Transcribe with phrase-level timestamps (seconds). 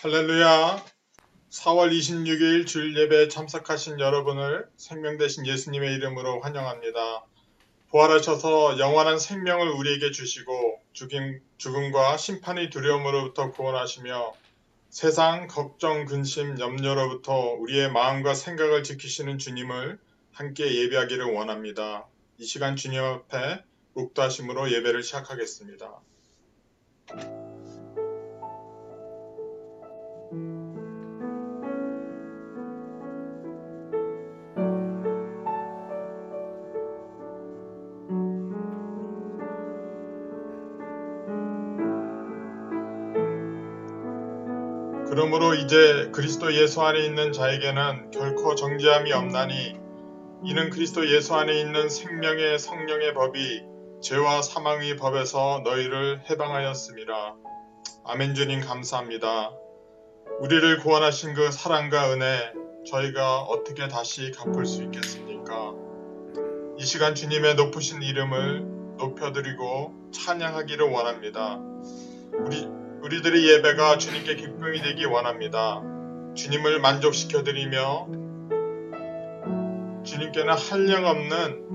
[0.00, 0.84] 할렐루야.
[1.50, 7.24] 4월 26일 주일 예배에 참석하신 여러분을 생명 되신 예수님의 이름으로 환영합니다.
[7.90, 14.34] 부활하셔서 영원한 생명을 우리에게 주시고 죽임, 죽음과 심판의 두려움으로부터 구원하시며
[14.88, 19.98] 세상 걱정, 근심, 염려로부터 우리의 마음과 생각을 지키시는 주님을
[20.30, 22.06] 함께 예배하기를 원합니다.
[22.38, 25.92] 이 시간 주님 앞에 묵도하심으로 예배를 시작하겠습니다.
[45.48, 49.80] 그러므로 이제 그리스도 예수 안에 있는 자에게는 결코 정죄함이 없나니
[50.44, 53.62] 이는 그리스도 예수 안에 있는 생명의 성령의 법이
[54.02, 57.36] 죄와 사망의 법에서 너희를 해방하였습니다.
[58.04, 59.52] 아멘 주님 감사합니다.
[60.40, 62.52] 우리를 구원하신 그 사랑과 은혜
[62.86, 65.72] 저희가 어떻게 다시 갚을 수 있겠습니까?
[66.78, 68.66] 이 시간 주님의 높으신 이름을
[68.98, 71.58] 높여드리고 찬양하기를 원합니다.
[72.34, 72.77] 우리
[73.08, 75.80] 우리들의 예배가 주님께 기쁨이 되기 원합니다.
[76.34, 78.06] 주님을 만족시켜드리며
[80.04, 81.68] 주님께는 한량없는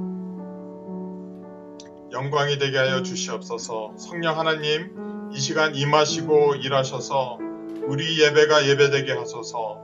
[2.11, 3.95] 영광이 되게 하여 주시옵소서.
[3.97, 7.39] 성령 하나님, 이 시간 임하시고 일하셔서
[7.87, 9.81] 우리 예배가 예배되게 하소서.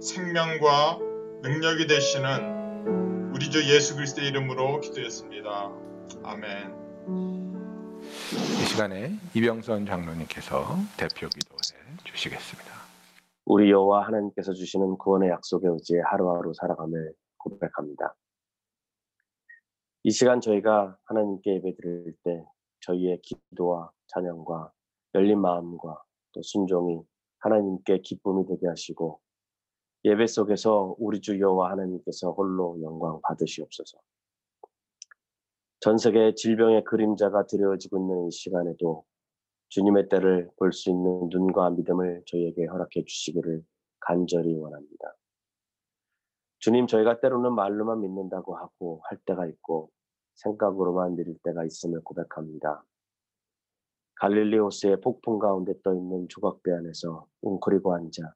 [0.00, 0.98] 생명과
[1.42, 5.72] 능력이 되시는 우리 주 예수 그리스도의 이름으로 기도했습니다.
[6.22, 7.49] 아멘.
[8.10, 10.64] 이 시간에 이병선 장로님께서
[10.96, 12.70] 대표 기도해 주시겠습니다.
[13.44, 18.16] 우리 여호와 하나님께서 주시는 구원의 약속에 의지해 하루하루 살아감을 고백합니다.
[20.02, 22.44] 이 시간 저희가 하나님께 예배드릴 때
[22.80, 24.72] 저희의 기도와 찬양과
[25.14, 27.00] 열린 마음과 또 순종이
[27.38, 29.20] 하나님께 기쁨이 되게 하시고
[30.04, 33.98] 예배 속에서 우리 주 여호와 하나님께서 홀로 영광 받으시옵소서.
[35.80, 39.04] 전 세계 질병의 그림자가 드려지고 있는 이 시간에도
[39.70, 43.64] 주님의 때를 볼 수 있는 눈과 믿음을 저희에게 허락해 주시기를
[44.00, 45.16] 간절히 원합니다.
[46.58, 49.90] 주님, 저희가 때로는 말로만 믿는다고 하고 할 때가 있고
[50.34, 52.84] 생각으로만 믿을 때가 있음을 고백합니다.
[54.16, 58.34] 갈릴리 호수의 폭풍 가운데 떠 있는 조각배 안에서 웅크리고 앉아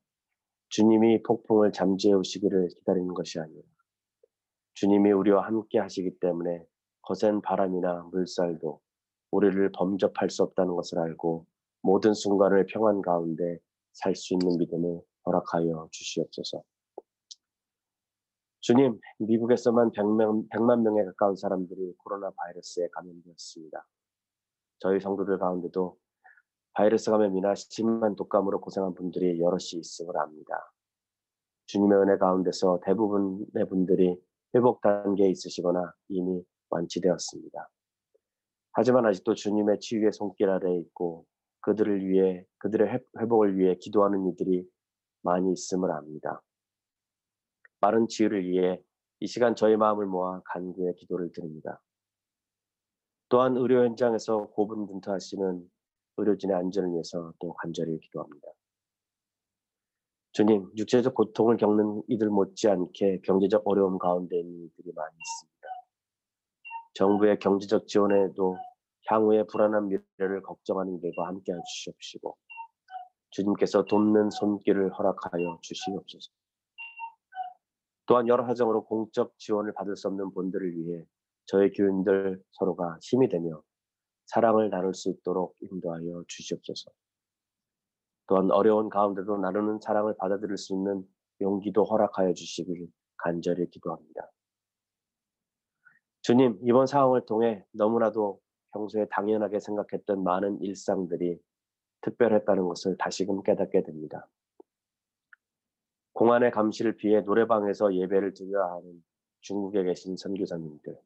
[0.71, 3.63] 주님이 폭풍을 잠재워 오시기를 기다리는 것이 아니라
[4.73, 6.67] 주님이 우리와 함께 하시기 때문에
[7.07, 8.81] 거센 바람이나 물살도
[9.31, 11.47] 우리를 범접할 수 없다는 것을 알고
[11.83, 13.59] 모든 순간을 평안 가운데
[13.93, 16.63] 살 수 있는 믿음을 허락하여 주시옵소서.
[18.61, 23.87] 주님, 미국에서만 100명, 100만 명에 가까운 사람들이 코로나 바이러스에 감염되었습니다.
[24.79, 25.99] 저희 성도들 가운데도
[26.73, 30.73] 바이러스 감염이나 심한 독감으로 고생한 분들이 여럿이 있음을 압니다.
[31.67, 34.19] 주님의 은혜 가운데서 대부분의 분들이
[34.55, 36.43] 회복 단계에 있으시거나 이미
[36.75, 37.69] 완치되었습니다.
[38.73, 41.27] 하지만 아직도 주님의 치유의 손길 아래에 있고
[41.61, 44.69] 그들을 위해 그들의 회복을 위해 기도하는 이들이
[45.23, 46.43] 많이 있음을 압니다.
[47.81, 48.83] 빠른 치유를 위해
[49.21, 51.81] 이 시간 저희 마음을 모아 간구의 기도를 드립니다.
[53.29, 55.71] 또한 의료 현장에서 고분분투하시는
[56.17, 58.49] 의료진의 안전을 위해서 또 간절히 기도합니다.
[60.33, 65.54] 주님, 육체적 고통을 겪는 이들 못지않게 경제적 어려움 가운데 있는 이들이 많이 있습니다.
[66.95, 68.57] 정부의 경제적 지원에도
[69.07, 72.37] 향후의 불안한 미래를 걱정하는 이들과 함께 해주시옵시고
[73.31, 76.31] 주님께서 돕는 손길을 허락하여 주시옵소서.
[78.07, 81.05] 또한 여러 사정으로 공적 지원을 받을 수 없는 분들을 위해
[81.47, 83.63] 저희 교인들 서로가 힘이 되며
[84.27, 86.91] 사랑을 나눌 수 있도록 인도하여 주시옵소서.
[88.27, 91.05] 또한 어려운 가운데도 나누는 사랑을 받아들일 수 있는
[91.41, 94.31] 용기도 허락하여 주시길 간절히 기도합니다.
[96.25, 98.41] 주님, 이번 상황을 통해 너무나도
[98.73, 101.39] 평소에 당연하게 생각했던 많은 일상들이
[102.01, 104.27] 특별했다는 것을 다시금 깨닫게 됩니다.
[106.15, 109.05] 공안의 감시를 피해 노래방에서 예배를 드려야 하는
[109.43, 110.99] 중국에 계신 선교사님들,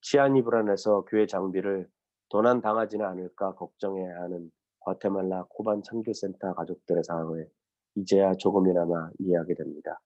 [0.00, 1.88] 치안이 불안해서 교회 장비를
[2.28, 4.50] 도난 당하지는 않을까 걱정해야 하는
[4.80, 7.48] 과테말라 코반 선교센터 가족들의 상황을
[7.94, 10.00] 이제야 조금이나마 이해하게 됩니다.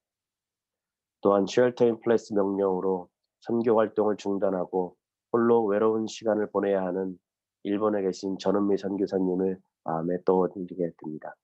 [1.23, 3.09] 또한 shelter in place 명령으로
[3.43, 4.97] 선교 활동을 중단하고
[5.33, 7.19] 홀로 외로운 시간을 보내야 하는
[7.65, 11.35] 일본에 계신 전은미 선교사님을 마음에 떠올리게 됩니다.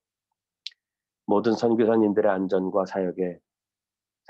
[1.27, 3.39] 모든 선교사님들의 안전과 사역에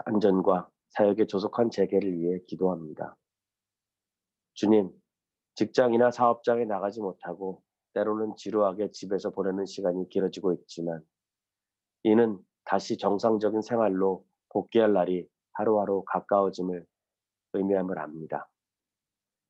[0.07, 3.17] 안전과 사역의 조속한 재개를 위해 기도합니다.
[4.55, 4.91] 주님,
[5.55, 7.63] 직장이나 사업장에 나가지 못하고
[7.93, 11.03] 때로는 지루하게 집에서 보내는 시간이 길어지고 있지만
[12.03, 16.87] 이는 다시 정상적인 생활로 복귀할 날이 하루하루 가까워짐을
[17.53, 18.49] 의미함을 압니다.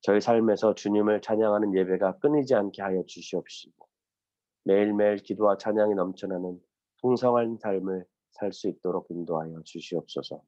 [0.01, 3.87] 저희 삶에서 주님을 찬양하는 예배가 끊이지 않게 하여 주시옵시고
[4.63, 6.59] 매일매일 기도와 찬양이 넘쳐나는
[7.01, 10.41] 풍성한 삶을 살 수 있도록 인도하여 주시옵소서.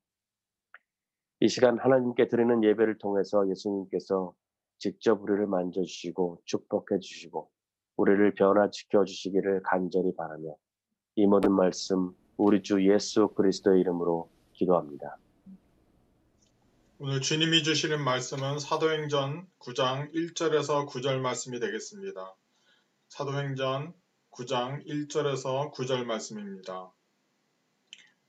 [1.41, 4.33] 이 시간 하나님께 드리는 예배를 통해서 예수님께서
[4.77, 7.49] 직접 우리를 만져주시고 축복해 주시고
[7.97, 10.55] 우리를 변화시켜 주시기를 간절히 바라며
[11.15, 15.17] 이 모든 말씀 우리 주 예수 그리스도의 이름으로 기도합니다.
[17.03, 22.35] 오늘 주님이 주시는 말씀은 사도행전 9장 1절에서 9절 말씀이 되겠습니다.
[23.09, 23.95] 사도행전
[24.29, 26.91] 9장 1절에서 9절 말씀입니다.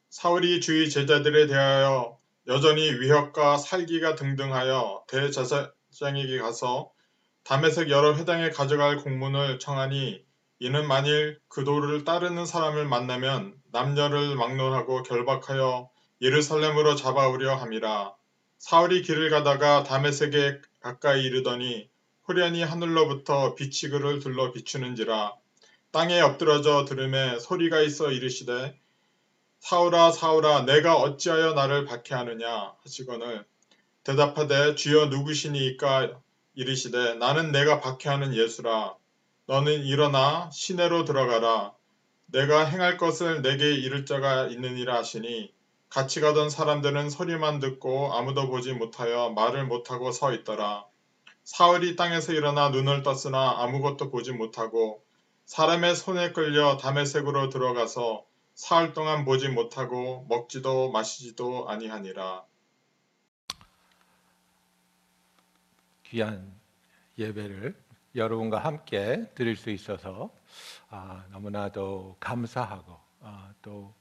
[0.08, 6.90] 사울이 주의 제자들에 대하여 여전히 위협과 살기가 등등하여 대제사장에게 가서
[7.44, 10.25] 담에색 여러 회당에 가져갈 공문을 청하니
[10.60, 15.90] 이는 만일 그 도를 따르는 사람을 만나면 남녀를 막론하고 결박하여
[16.22, 18.16] 예루살렘으로 잡아오려 함이라.
[18.62, 21.91] 사울이 길을 가다가 다메섹에 가까이 이르더니
[22.29, 25.35] 호련히 하늘로부터 빛이 그를 둘러 비추는지라.
[25.91, 28.79] 땅에 엎드러져 들음에 소리가 있어 이르시되
[29.59, 33.44] 사울아 사울아 내가 어찌하여 나를 박해하느냐 하시거늘
[34.05, 36.20] 대답하되 주여 누구시니이까
[36.55, 38.94] 이르시되 나는 내가 박해하는 예수라.
[39.47, 41.75] 너는 일어나 시내로 들어가라.
[42.26, 45.53] 내가 행할 것을 내게 이를 자가 있느니라 하시니
[45.92, 50.86] 같이 가던 사람들은 소리만 듣고 아무도 보지 못하여 말을 못하고 서 있더라.
[51.44, 55.04] 사울이 땅에서 일어나 눈을 떴으나 아무것도 보지 못하고
[55.44, 58.24] 사람의 손에 끌려 담에색으로 들어가서
[58.54, 62.42] 사흘 동안 보지 못하고 먹지도 마시지도 아니하니라.
[66.04, 66.58] 귀한
[67.18, 67.76] 예배를
[68.14, 70.30] 여러분과 함께 드릴 수 있어서
[70.88, 73.92] 아, 너무나도 감사하고 아, 또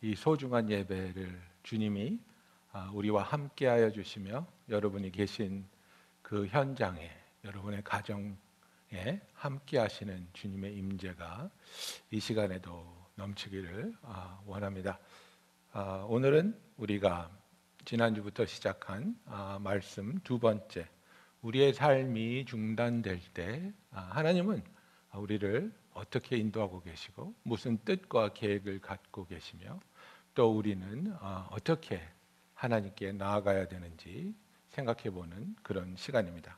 [0.00, 2.20] 이 소중한 예배를 주님이
[2.70, 5.66] 아, 우리와 함께하여 주시며 여러분이 계신
[6.22, 7.10] 그 현장에
[7.44, 8.30] 여러분의 가정에
[9.34, 11.50] 함께하시는 주님의 임재가
[12.12, 12.86] 이 시간에도
[13.16, 15.00] 넘치기를 아, 원합니다.
[15.72, 17.28] 아, 오늘은 우리가
[17.84, 20.86] 지난주부터 시작한 아, 말씀 두 번째
[21.42, 24.62] 우리의 삶이 중단될 때 아, 하나님은
[25.14, 29.80] 우리를 어떻게 인도하고 계시고 무슨 뜻과 계획을 갖고 계시며
[30.34, 32.00] 또 우리는 아, 어떻게
[32.54, 34.34] 하나님께 나아가야 되는지
[34.70, 36.56] 생각해 보는 그런 시간입니다.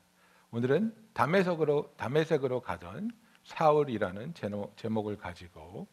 [0.51, 3.11] 오늘은 담에색으로 담에색으로 가던
[3.45, 4.35] 사울이라는
[4.77, 5.89] 제목을 가지고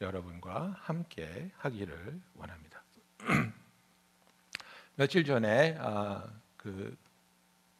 [0.00, 2.82] 여러분과 함께 하기를 원합니다.
[4.96, 6.96] 며칠 전에 아, 그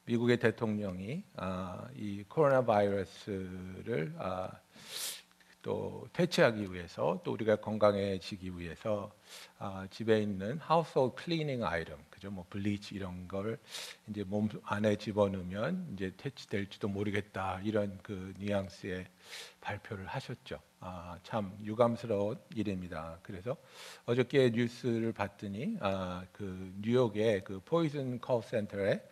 [0.06, 4.50] 미국의 대통령이 아, 이 코로나 바이러스를 아,
[5.62, 9.12] 또 퇴치하기 위해서 또 우리가 건강해지기 위해서
[9.58, 13.58] 아, 집에 있는 household cleaning item 그죠 뭐 블리치 이런 걸
[14.08, 19.06] 이제 몸 안에 집어넣으면 이제 퇴치될지도 모르겠다 이런 그 뉘앙스의
[19.60, 20.60] 발표를 하셨죠.
[20.80, 23.18] 아, 참 유감스러운 일입니다.
[23.22, 23.54] 그래서
[24.06, 29.02] 어저께 뉴스를 봤더니 아, 그 뉴욕의 그 포이즌 콜 센터에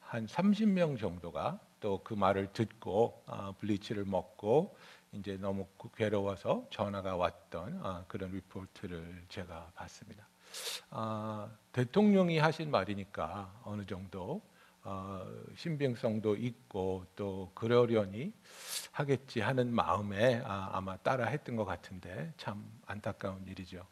[0.00, 4.76] 한 30명 정도가 또 그 말을 듣고 아, 블리치를 먹고
[5.12, 10.26] 이제 너무 괴로워서 전화가 왔던 아, 그런 리포트를 제가 봤습니다.
[10.90, 14.42] 아, 대통령이 하신 말이니까 어느 정도
[14.84, 15.24] 어,
[15.56, 18.32] 신빙성도 있고 또 그러려니
[18.90, 23.86] 하겠지 하는 마음에 아, 아마 따라 했던 것 같은데 참 안타까운 일이죠.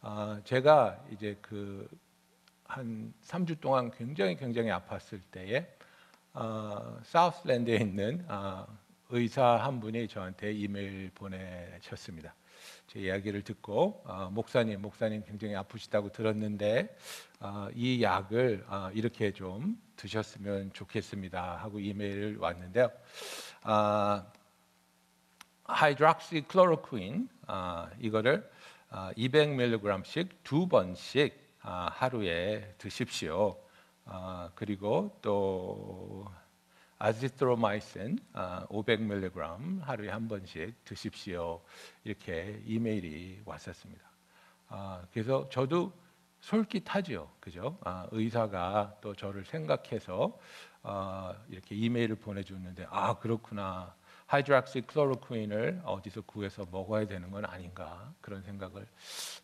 [0.00, 1.88] 아, 제가 이제 그
[2.72, 5.66] 한 3주 동안 굉장히 굉장히 아팠을 때에
[6.32, 8.66] 어, 사우스랜드에 있는 아,
[9.14, 12.34] 의사 한 분이 저한테 이메일 보내셨습니다.
[12.86, 16.96] 제 이야기를 듣고 아, 목사님, 목사님 굉장히 아프시다고 들었는데
[17.38, 22.90] 아, 이 약을 아, 이렇게 좀 드셨으면 좋겠습니다 하고 이메일 왔는데요.
[23.64, 24.24] 아,
[25.64, 28.50] 하이드락시클로로퀸 아, 이거를
[28.88, 33.58] 아, 200mg씩 두 번씩 아, 하루에 드십시오.
[34.06, 36.26] 아, 그리고 또
[37.02, 41.60] 아지트로마이신 아, 500mg 하루에 한 번씩 드십시오.
[42.04, 44.04] 이렇게 이메일이 왔었습니다.
[44.68, 45.92] 아, 그래서 저도
[46.38, 47.76] 솔깃하죠, 그죠?
[47.84, 50.38] 아, 의사가 또 저를 생각해서
[50.84, 53.96] 아, 이렇게 이메일을 보내줬는데 아 그렇구나.
[54.26, 58.86] 하이드락시 클로로퀸을 어디서 구해서 먹어야 되는 건 아닌가 그런 생각을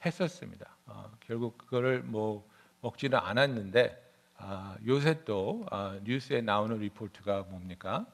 [0.06, 0.76] 했었습니다.
[0.86, 2.48] 아, 결국 그거를 뭐
[2.82, 4.07] 먹지는 않았는데
[4.40, 8.06] 아, 요새 또 아, 뉴스에 나오는 리포트가 뭡니까?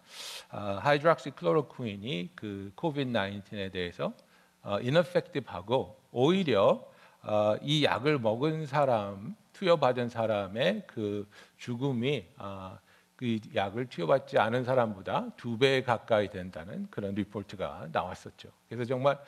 [0.48, 4.14] 아, hydroxychloroquine이 그 COVID 19에 대해서
[4.62, 6.82] 어, ineffective하고 오히려
[7.22, 11.28] 어, 이 약을 먹은 사람 투여받은 사람의 그
[11.58, 12.78] 죽음이 아,
[13.16, 18.48] 그 약을 투여받지 않은 사람보다 두 배 가까이 된다는 그런 리포트가 나왔었죠.
[18.68, 19.18] 그래서 정말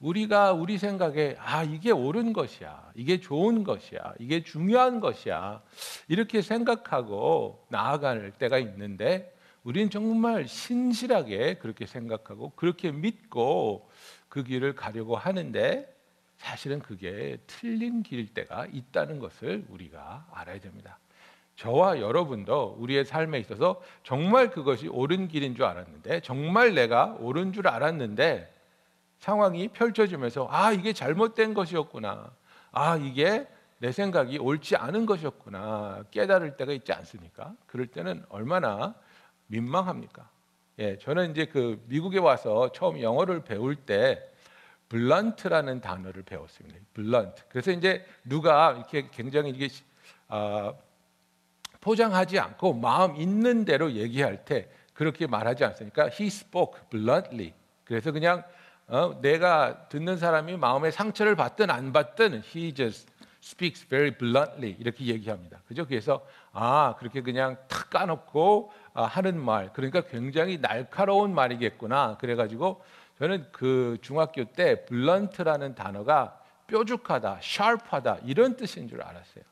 [0.00, 5.62] 우리가 우리 생각에 아 이게 옳은 것이야, 이게 좋은 것이야, 이게 중요한 것이야
[6.08, 13.90] 이렇게 생각하고 나아갈 때가 있는데 우리는 정말 신실하게 그렇게 생각하고 그렇게 믿고
[14.30, 15.94] 그 길을 가려고 하는데
[16.38, 20.98] 사실은 그게 틀린 길일 때가 있다는 것을 우리가 알아야 됩니다.
[21.58, 27.66] 저와 여러분도 우리의 삶에 있어서 정말 그것이 옳은 길인 줄 알았는데 정말 내가 옳은 줄
[27.66, 28.54] 알았는데
[29.18, 32.30] 상황이 펼쳐지면서 아 이게 잘못된 것이었구나
[32.70, 33.48] 아 이게
[33.78, 37.52] 내 생각이 옳지 않은 것이었구나 깨달을 때가 있지 않습니까?
[37.66, 38.94] 그럴 때는 얼마나
[39.48, 40.30] 민망합니까?
[40.78, 44.22] 예, 저는 이제 그 미국에 와서 처음 영어를 배울 때
[44.90, 46.78] blunt라는 단어를 배웠습니다.
[46.94, 47.42] blunt.
[47.48, 49.68] 그래서 이제 누가 이렇게 굉장히 이게
[50.28, 50.72] 아,
[51.80, 56.08] 포장하지 않고 마음 있는 대로 얘기할 때 그렇게 말하지 않습니까?
[56.08, 57.52] He spoke bluntly.
[57.84, 58.42] 그래서 그냥
[58.88, 63.10] 어, 내가 듣는 사람이 마음에 상처를 받든 안 받든 he just
[63.42, 65.60] speaks very bluntly 이렇게 얘기합니다.
[65.68, 65.86] 그죠?
[65.86, 72.16] 그래서 아 그렇게 그냥 탁 까놓고 아, 하는 말 그러니까 굉장히 날카로운 말이겠구나.
[72.18, 72.82] 그래가지고
[73.18, 79.44] 저는 그 중학교 때 blunt라는 단어가 뾰족하다, 샤프하다 이런 뜻인 줄 알았어요.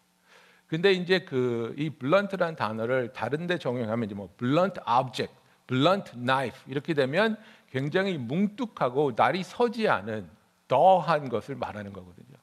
[0.67, 5.33] 근데 이제 그 이 blunt라는 단어를 다른데 적용하면 이제 뭐 blunt object,
[5.67, 7.37] blunt knife 이렇게 되면
[7.71, 10.29] 굉장히 뭉뚝하고 날이 서지 않은
[10.69, 12.37] 둔한 것을 말하는 거거든요.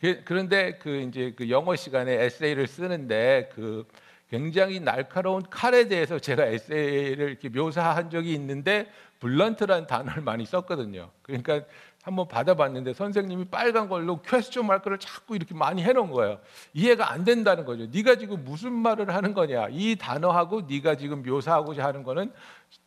[0.00, 3.86] 그- 그런데 그 이제 그 영어 시간에 에세이를 쓰는데 그
[4.28, 8.90] 굉장히 날카로운 칼에 대해서 제가 에세이를 이렇게 묘사한 적이 있는데
[9.20, 11.10] blunt라는 단어를 많이 썼거든요.
[11.22, 11.62] 그러니까
[12.04, 16.38] 한번 받아봤는데 선생님이 빨간 걸로 question mark를 자꾸 이렇게 많이 해놓은 거예요.
[16.74, 17.86] 이해가 안 된다는 거죠.
[17.86, 19.68] 네가 지금 무슨 말을 하는 거냐?
[19.70, 22.30] 이 단어하고 네가 지금 묘사하고자 하는 거는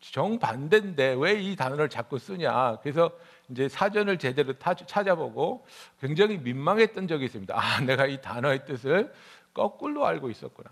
[0.01, 2.77] 정반대인데 왜 이 단어를 자꾸 쓰냐?
[2.83, 3.09] 그래서
[3.49, 5.65] 이제 사전을 제대로 타- 찾아보고
[5.99, 7.55] 굉장히 민망했던 적이 있습니다.
[7.57, 9.11] 아, 내가 이 단어의 뜻을
[9.51, 10.69] 거꾸로 알고 있었구나.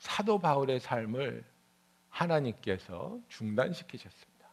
[0.00, 1.44] 사도 바울의 삶을
[2.08, 4.48] 하나님께서 중단시키셨습니다.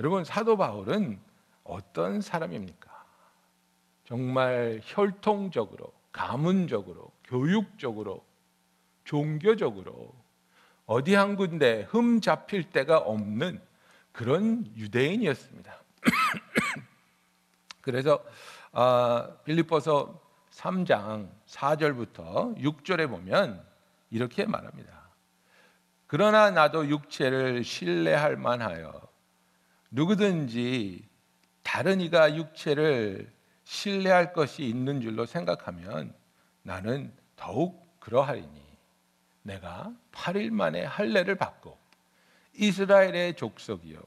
[0.00, 1.20] 여러분 사도 바울은
[1.70, 2.90] 어떤 사람입니까?
[4.04, 8.24] 정말 혈통적으로, 가문적으로, 교육적으로,
[9.04, 10.12] 종교적으로
[10.86, 13.60] 어디 한 군데 흠 잡힐 데가 없는
[14.12, 15.72] 그런 유대인이었습니다.
[17.80, 18.22] 그래서
[18.72, 23.64] 아, 빌립보서 3장 4절부터 6절에 보면
[24.10, 25.10] 이렇게 말합니다.
[26.06, 29.00] 그러나 나도 육체를 신뢰할 만하여
[29.92, 31.09] 누구든지
[31.62, 33.30] 다른 이가 육체를
[33.64, 36.14] 신뢰할 것이 있는 줄로 생각하면
[36.62, 38.60] 나는 더욱 그러하리니
[39.42, 41.78] 내가 8일 만에 할례를 받고
[42.54, 43.98] 이스라엘의 족속이요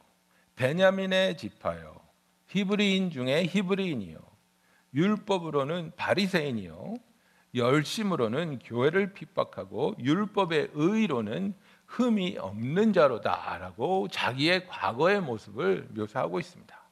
[0.56, 2.00] 베냐민의 지파요
[2.48, 4.20] 히브리인 중에 히브리인이요
[4.94, 6.96] 율법으로는 바리새인이요
[7.56, 11.54] 열심으로는 교회를 핍박하고 율법의 의로는
[11.86, 16.83] 흠이 없는 자로다라고 자기의 과거의 모습을 묘사하고 있습니다.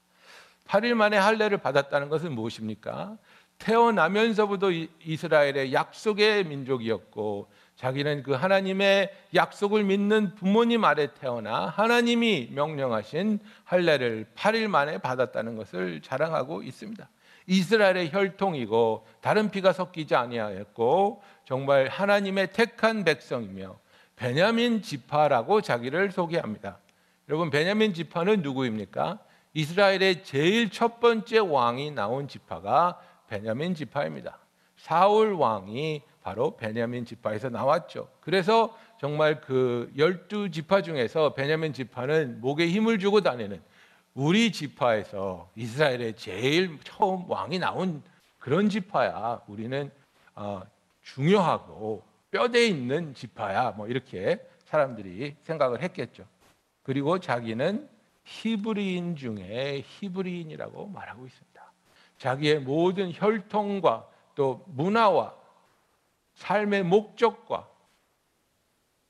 [0.72, 3.18] 8일 만에 할례를 받았다는 것은 무엇입니까?
[3.58, 13.40] 태어나면서부터 이- 이스라엘의 약속의 민족이었고 자기는 그 하나님의 약속을 믿는 부모님 아래 태어나 하나님이 명령하신
[13.66, 17.10] 할례를 8일 만에 받았다는 것을 자랑하고 있습니다.
[17.48, 23.78] 이스라엘의 혈통이고 다른 피가 섞이지 아니하였고 정말 하나님의 택한 백성이며
[24.16, 26.78] 베냐민 지파라고 자기를 소개합니다.
[27.28, 29.20] 여러분 베냐민 지파는 누구입니까?
[29.54, 34.38] 이스라엘의 제일 첫 번째 왕이 나온 지파가 베냐민 지파입니다.
[34.78, 38.08] 사울 왕이 바로 베냐민 지파에서 나왔죠.
[38.22, 43.62] 그래서 정말 그 열두 지파 중에서 베냐민 지파는 목에 힘을 주고 다니는
[44.14, 48.04] 우리 지파에서 이스라엘의 제일 처음 왕이 나온
[48.40, 49.42] 그런 지파야.
[49.48, 49.92] 우리는
[50.36, 50.62] 어,
[51.02, 53.72] 중요하고 뼈대 있는 지파야.
[53.72, 56.26] 뭐 이렇게 사람들이 생각을 했겠죠.
[56.84, 57.90] 그리고 자기는
[58.32, 61.74] 히브리인 중에 히브리인이라고 말하고 있습니다.
[62.18, 65.36] 자기의 모든 혈통과 또 문화와
[66.36, 67.68] 삶의 목적과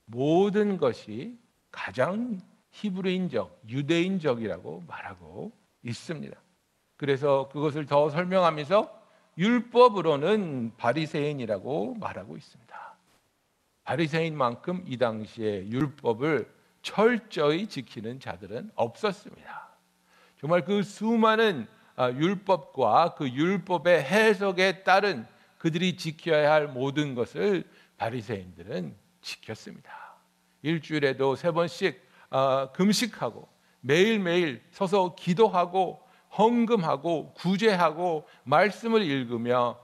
[0.06, 1.38] 모든 것이
[1.70, 2.40] 가장
[2.72, 5.52] 히브리인적, 유대인적이라고 말하고
[5.82, 6.36] 있습니다.
[6.96, 9.02] 그래서 그것을 더 설명하면서
[9.38, 12.96] 율법으로는 바리새인이라고 말하고 있습니다.
[13.84, 19.68] 바리새인만큼 이 당시에 율법을 철저히 지키는 자들은 없었습니다.
[20.38, 25.26] 정말 그 수많은 아, 율법과 그 율법의 해석에 따른
[25.58, 27.64] 그들이 지켜야 할 모든 것을
[27.96, 29.90] 바리새인들은 지켰습니다.
[30.62, 33.48] 일주일에도 세 번씩 아, 금식하고
[33.80, 36.02] 매일매일 서서 기도하고
[36.36, 39.78] 헌금하고 구제하고 말씀을 읽으며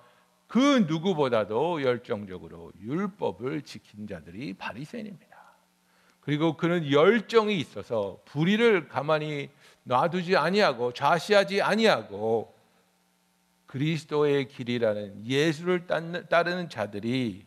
[0.46, 5.27] 그 누구보다도 열정적으로 율법을 지킨 자들이 바리새인입니다.
[6.20, 9.50] 그리고 그는 열정이 있어서 불의를 가만히
[9.84, 12.54] 놔두지 아니하고 좌시하지 아니하고
[13.66, 17.46] 그리스도의 길이라는 예수를 따르는 자들이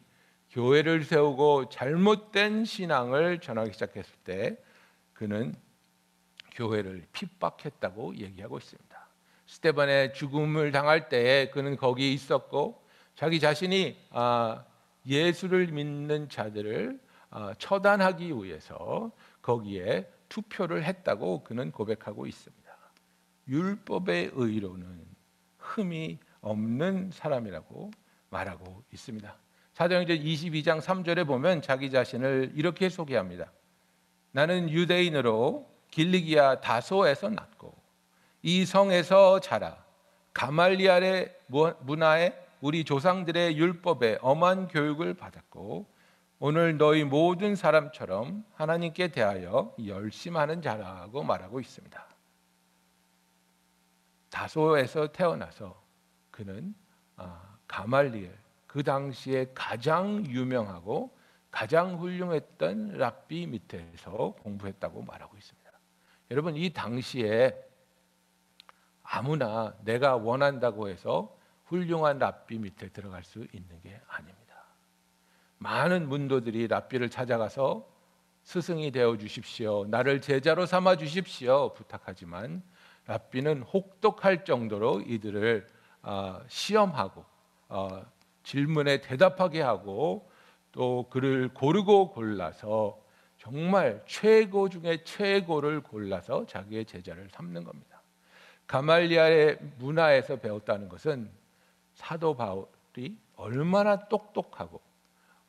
[0.52, 4.58] 교회를 세우고 잘못된 신앙을 전하기 시작했을 때
[5.14, 5.56] 그는
[6.54, 9.08] 교회를 핍박했다고 얘기하고 있습니다.
[9.46, 12.82] 스테반의 죽음을 당할 때에 그는 거기 있었고
[13.16, 14.64] 자기 자신이 아,
[15.06, 17.11] 예수를 믿는 자들을 아,
[17.58, 19.12] 처단하기 위해서
[19.42, 22.62] 거기에 투표를 했다고 그는 고백하고 있습니다.
[23.48, 25.06] 율법의 의로는
[25.58, 27.92] 흠이 없는 사람이라고
[28.30, 29.36] 말하고 있습니다.
[29.74, 33.52] 사도행전 22장 3절에 보면 자기 자신을 이렇게 소개합니다.
[34.32, 37.76] 나는 유대인으로 길리기아 다소에서 났고
[38.42, 39.84] 이 성에서 자라
[40.34, 41.36] 가말리알의
[41.82, 45.88] 문화에 우리 조상들의 율법에 엄한 교육을 받았고
[46.44, 52.08] 오늘 너희 모든 사람처럼 하나님께 대하여 열심하는 자라고 말하고 있습니다.
[54.32, 55.80] 다소에서 태어나서
[56.32, 56.74] 그는
[57.16, 61.16] 아, 가말리엘 그 당시에 가장 유명하고
[61.52, 65.72] 가장 훌륭했던 랍비 밑에서 공부했다고 말하고 있습니다.
[66.32, 67.56] 여러분 이 당시에
[69.04, 74.41] 아무나 내가 원한다고 해서 훌륭한 랍비 밑에 들어갈 수 있는 게 아닙니다.
[75.62, 77.88] 많은 문도들이 랍비를 찾아가서
[78.44, 79.86] 스승이 되어 주십시오.
[79.90, 81.74] 나를 제자로 삼아 주십시오.
[81.76, 82.64] 부탁하지만
[83.06, 85.68] 랍비는 혹독할 정도로 이들을
[86.02, 87.24] 어, 시험하고
[87.70, 88.04] 어,
[88.42, 90.28] 질문에 대답하게 하고
[90.72, 93.00] 또 그를 고르고 골라서
[93.38, 98.02] 정말 최고 중에 최고를 골라서 자기의 제자를 삼는 겁니다.
[98.66, 101.30] 가말리아의 문화에서 배웠다는 것은
[101.94, 104.82] 사도 바울이 얼마나 똑똑하고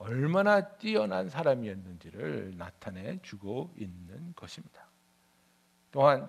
[0.02, 4.88] 얼마나 뛰어난 사람이었는지를 나타내 주고 있는 것입니다.
[5.92, 6.28] 또한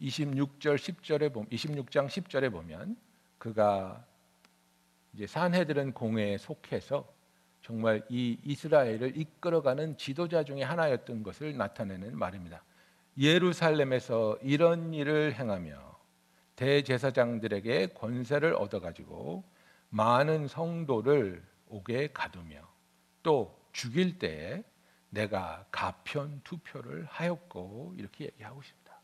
[0.00, 2.96] 26절 10절에 보면 26장 10절에 보면
[3.36, 4.04] 그가
[5.12, 7.12] 이제 산헤드른 공회에 속해서
[7.60, 12.64] 정말 이 이스라엘을 이끌어가는 지도자 중에 하나였던 것을 나타내는 말입니다.
[13.18, 15.94] 예루살렘에서 이런 일을 행하며
[16.56, 19.44] 대제사장들에게 권세를 얻어 가지고
[19.94, 22.68] 많은 성도를 옥에 가두며
[23.22, 24.64] 또 죽일 때에
[25.08, 29.00] 내가 가편 투표를 하였고 이렇게 얘기하고 있습니다.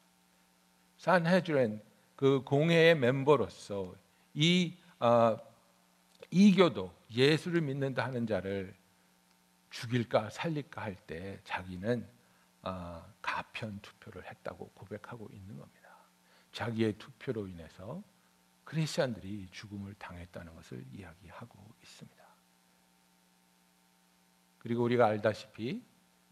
[0.98, 1.81] 산헤드렌
[2.16, 3.94] 그 공회의 멤버로서
[4.35, 5.37] 이 어,
[6.33, 8.74] 이교도 예수를 믿는다 하는 자를
[9.70, 12.05] 죽일까 살릴까 할 때 자기는
[12.62, 15.88] 어, 가편 투표를 했다고 고백하고 있는 겁니다.
[16.50, 18.03] 자기의 투표로 인해서
[18.70, 22.24] 크리스천들이 죽음을 당했다는 것을 이야기하고 있습니다.
[24.59, 25.83] 그리고 우리가 알다시피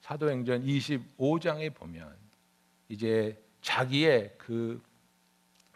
[0.02, 2.16] 사도행전 25장에 보면
[2.88, 4.80] 이제 자기의 그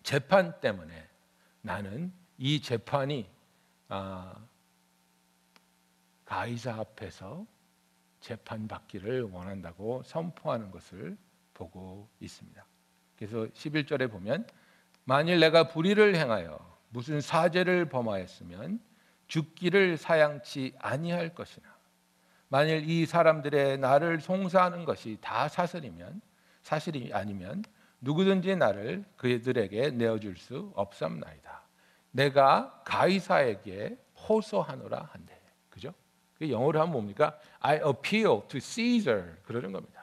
[0.05, 1.09] 재판 때문에
[1.63, 3.29] 나는 이 재판이
[3.89, 4.47] 아,
[6.25, 7.45] 가이사 앞에서
[8.21, 11.19] 재판 받기를 원한다고 선포하는 것을
[11.55, 12.65] 보고 있습니다.
[13.17, 14.47] 그래서 11절에 보면
[15.05, 16.59] 만일 내가 불의를 행하여
[16.91, 18.81] 무슨 사죄를 범하였으면
[19.27, 21.69] 죽기를 사양치 아니할 것이나
[22.49, 26.21] 만일 이 사람들의 나를 송사하는 것이 다 사실이면
[26.63, 27.65] 사실이 아니면
[28.03, 31.63] 누구든지 나를 그들에게 내어줄 수 없삼나이다.
[32.11, 33.97] 내가 가이사에게
[34.29, 35.41] 호소하노라 한대.
[35.71, 35.95] 그죠?
[36.35, 37.39] 그 영어로 하면 뭡니까?
[37.61, 40.02] I appeal to Caesar 그러는 겁니다.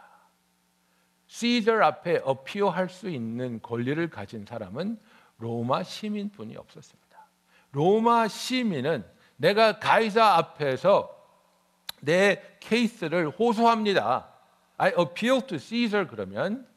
[1.30, 5.00] Caesar 앞에 appeal할 수 있는 권리를 가진 사람은
[5.38, 7.28] 로마 시민뿐이 없었습니다.
[7.72, 9.06] 로마 시민은
[9.38, 11.16] 내가 가이사 앞에서
[12.02, 14.34] 내 케이스를 호소합니다.
[14.78, 16.68] I appeal to Caesar 그러면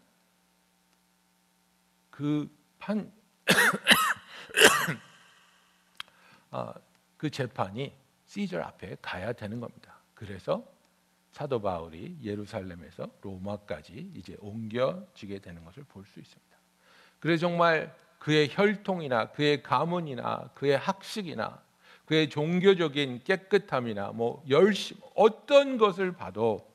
[2.11, 3.11] 그판
[6.51, 6.75] 아,
[7.17, 9.97] 그 재판이 시저 앞에 가야 되는 겁니다.
[10.15, 10.63] 그래서
[11.33, 16.57] 사도 바울이 예루살렘에서 로마까지 이제 옮겨지게 되는 것을 볼 수 있습니다.
[17.21, 21.63] 그래서 정말 그의 혈통이나 그의 가문이나 그의 학식이나
[22.05, 26.71] 그의 종교적인 깨끗함이나 뭐 열심 어떤 것을 봐도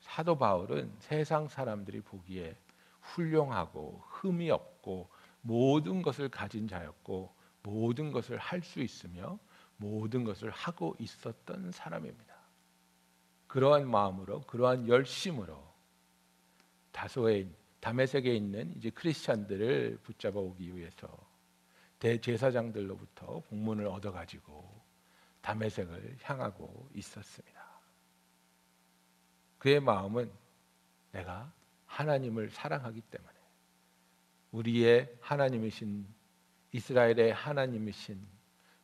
[0.00, 2.54] 사도 바울은 세상 사람들이 보기에
[3.00, 5.08] 훌륭하고 흠이 없고
[5.40, 7.32] 모든 것을 가진 자였고
[7.62, 9.38] 모든 것을 할 수 있으며
[9.76, 12.31] 모든 것을 하고 있었던 사람입니다.
[13.52, 15.62] 그러한 마음으로 그러한 열심으로
[16.90, 21.06] 다소의 다메섹에 있는 이제 크리스찬들을 붙잡아 오기 위해서
[21.98, 24.80] 대제사장들로부터 복문을 얻어 가지고
[25.42, 27.62] 다메섹을 향하고 있었습니다.
[29.58, 30.32] 그의 마음은
[31.10, 31.52] 내가
[31.84, 33.34] 하나님을 사랑하기 때문에
[34.52, 36.06] 우리의 하나님이신
[36.72, 38.26] 이스라엘의 하나님이신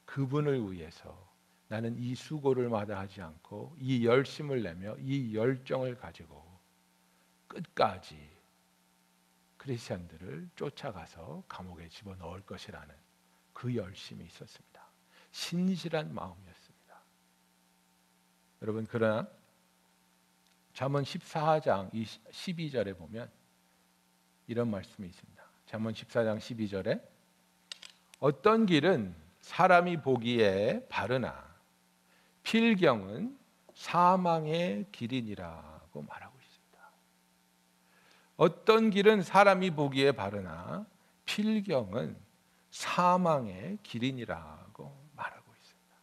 [0.04, 1.27] 그분을 위해서
[1.68, 6.42] 나는 이 수고를 마다하지 않고 이 열심을 내며 이 열정을 가지고
[7.46, 8.18] 끝까지
[9.58, 12.94] 크리스천들을 쫓아가서 감옥에 집어넣을 것이라는
[13.52, 14.82] 그 열심이 있었습니다.
[15.30, 17.02] 신실한 마음이었습니다.
[18.62, 19.28] 여러분 그러나
[20.72, 23.30] 잠언 14장 12절에 보면
[24.46, 25.42] 이런 말씀이 있습니다.
[25.66, 27.02] 잠언 14장 12절에
[28.20, 31.47] 어떤 길은 사람이 보기에 바르나
[32.48, 33.38] 필경은
[33.74, 36.78] 사망의 길이니라고 말하고 있습니다.
[38.38, 40.86] 어떤 길은 사람이 보기에 바르나
[41.26, 42.16] 필경은
[42.70, 45.94] 사망의 길이니라고 말하고 있습니다.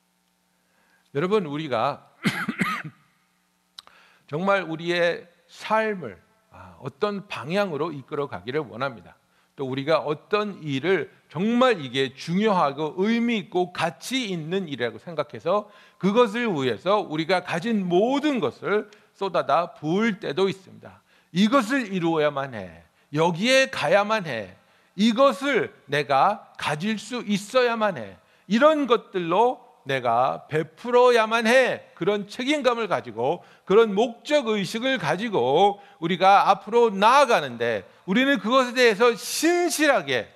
[1.15, 2.13] 여러분 우리가
[4.27, 9.17] 정말 우리의 삶을 아, 어떤 방향으로 이끌어 가기를 원합니다.
[9.55, 16.99] 또 우리가 어떤 일을 정말 이게 중요하고 의미 있고 가치 있는 일이라고 생각해서 그것을 위해서
[16.99, 21.01] 우리가 가진 모든 것을 쏟아다 부을 때도 있습니다.
[21.33, 22.83] 이것을 이루어야만 해.
[23.13, 24.55] 여기에 가야만 해.
[24.95, 28.15] 이것을 내가 가질 수 있어야만 해.
[28.47, 31.83] 이런 것들로 내가 베풀어야만 해.
[31.95, 40.29] 그런 책임감을 가지고 그런 목적 의식을 가지고 우리가 앞으로 나아가는데 우리는 그것에 대해서 신실하게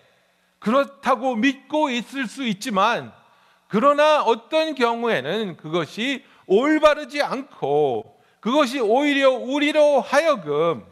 [0.59, 3.11] 그렇다고 믿고 있을 수 있지만
[3.67, 10.85] 그러나 어떤 경우에는 그것이 올바르지 않고 그것이 오히려 우리로 하여금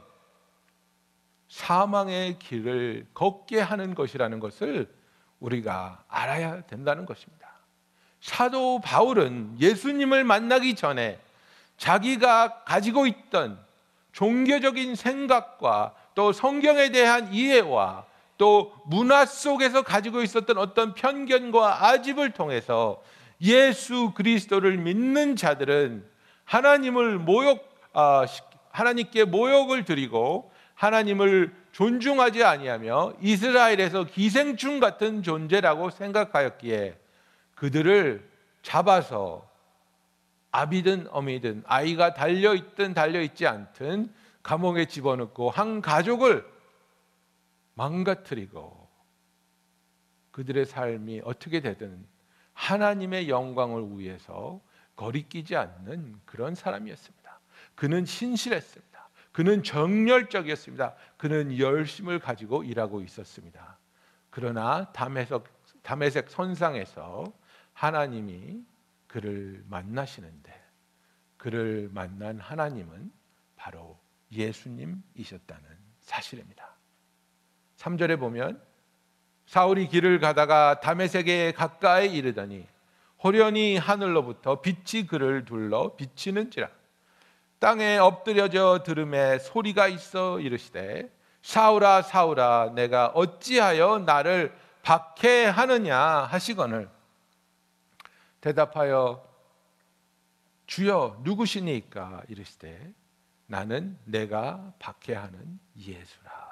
[1.50, 4.94] 사망의 길을 걷게 하는 것이라는 것을
[5.40, 7.48] 우리가 알아야 된다는 것입니다.
[8.20, 11.20] 사도 바울은 예수님을 만나기 전에
[11.78, 13.60] 자기가 가지고 있던
[14.12, 18.06] 종교적인 생각과 또 성경에 대한 이해와
[18.38, 23.02] 또 문화 속에서 가지고 있었던 어떤 편견과 아집을 통해서
[23.42, 26.06] 예수 그리스도를 믿는 자들은
[26.46, 28.26] 하나님을 모욕 아,
[28.72, 36.98] 하나님께 모욕을 드리고 하나님을 존중하지 아니하며 이스라엘에서 기생충 같은 존재라고 생각하였기에
[37.56, 38.28] 그들을
[38.62, 39.48] 잡아서
[40.52, 44.12] 아비든 어미든 아이가 달려 있든 달려 있지 않든
[44.44, 46.46] 감옥에 집어넣고 한 가족을
[47.78, 48.90] 망가뜨리고
[50.32, 52.06] 그들의 삶이 어떻게 되든
[52.54, 54.60] 하나님의 영광을 위해서
[54.96, 57.40] 거리끼지 않는 그런 사람이었습니다.
[57.76, 59.10] 그는 신실했습니다.
[59.32, 60.96] 그는 정열적이었습니다.
[61.18, 63.78] 그는 열심을 가지고 일하고 있었습니다.
[64.32, 65.44] 그러나 담에색,
[65.84, 67.32] 담에색 선상에서
[67.74, 68.64] 하나님이
[69.06, 70.52] 그를 만나시는데
[71.38, 73.12] 그를 만난 하나님은
[73.56, 74.00] 바로
[74.32, 75.64] 예수님이셨다는
[76.00, 76.77] 사실입니다.
[77.78, 78.62] 3절에 보면
[79.46, 82.68] 사울이 길을 가다가 다메섹에 가까이 이르더니
[83.24, 86.70] 호련히 하늘로부터 빛이 그를 둘러 비치는지라.
[87.60, 91.12] 땅에 엎드려져 들음에 소리가 있어 이르시되
[91.42, 96.90] 사울아 사울아 내가 어찌하여 나를 박해하느냐 하시거늘.
[98.42, 99.28] 대답하여
[100.68, 102.22] 주여 누구시니까?
[102.28, 102.94] 이르시되
[103.48, 106.47] 나는 내가 박해하는 예수라.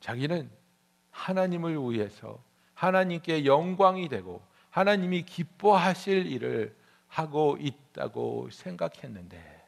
[0.00, 0.50] 자기는
[1.10, 2.42] 하나님을 위해서
[2.74, 6.76] 하나님께 영광이 되고 하나님이 기뻐하실 일을
[7.08, 9.66] 하고 있다고 생각했는데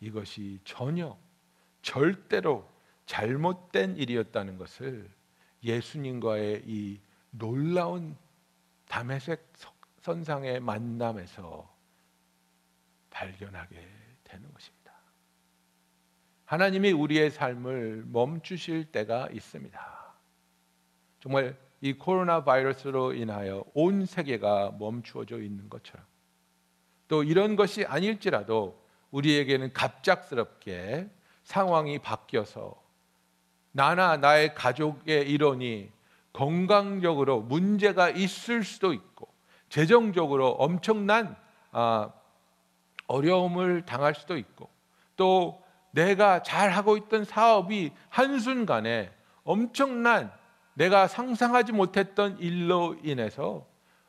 [0.00, 1.18] 이것이 전혀
[1.82, 2.68] 절대로
[3.06, 5.10] 잘못된 일이었다는 것을
[5.62, 8.16] 예수님과의 이 놀라운
[8.86, 9.52] 담에색
[10.00, 11.68] 선상의 만남에서
[13.10, 13.76] 발견하게
[14.24, 14.73] 되는 것입니다.
[16.44, 20.14] 하나님이 우리의 삶을 멈추실 때가 있습니다.
[21.20, 26.04] 정말 이 코로나 바이러스로 인하여 온 세계가 멈추어져 있는 것처럼
[27.08, 31.08] 또 이런 것이 아닐지라도 우리에게는 갑작스럽게
[31.44, 32.82] 상황이 바뀌어서
[33.72, 35.90] 나나 나의 가족의 일원이
[36.32, 39.28] 건강적으로 문제가 있을 수도 있고
[39.68, 41.36] 재정적으로 엄청난
[41.70, 42.12] 아,
[43.06, 44.68] 어려움을 당할 수도 있고
[45.16, 45.63] 또
[45.94, 49.12] 내가 잘 하고 있던 사업이 한순간에
[49.44, 50.32] 엄청난
[50.74, 53.64] 내가 상상하지 못했던 일로 인해서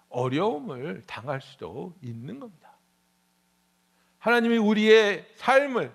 [0.10, 2.72] 어려움을 당할 수도 있는 겁니다.
[4.18, 5.94] 하나님이 우리의 삶을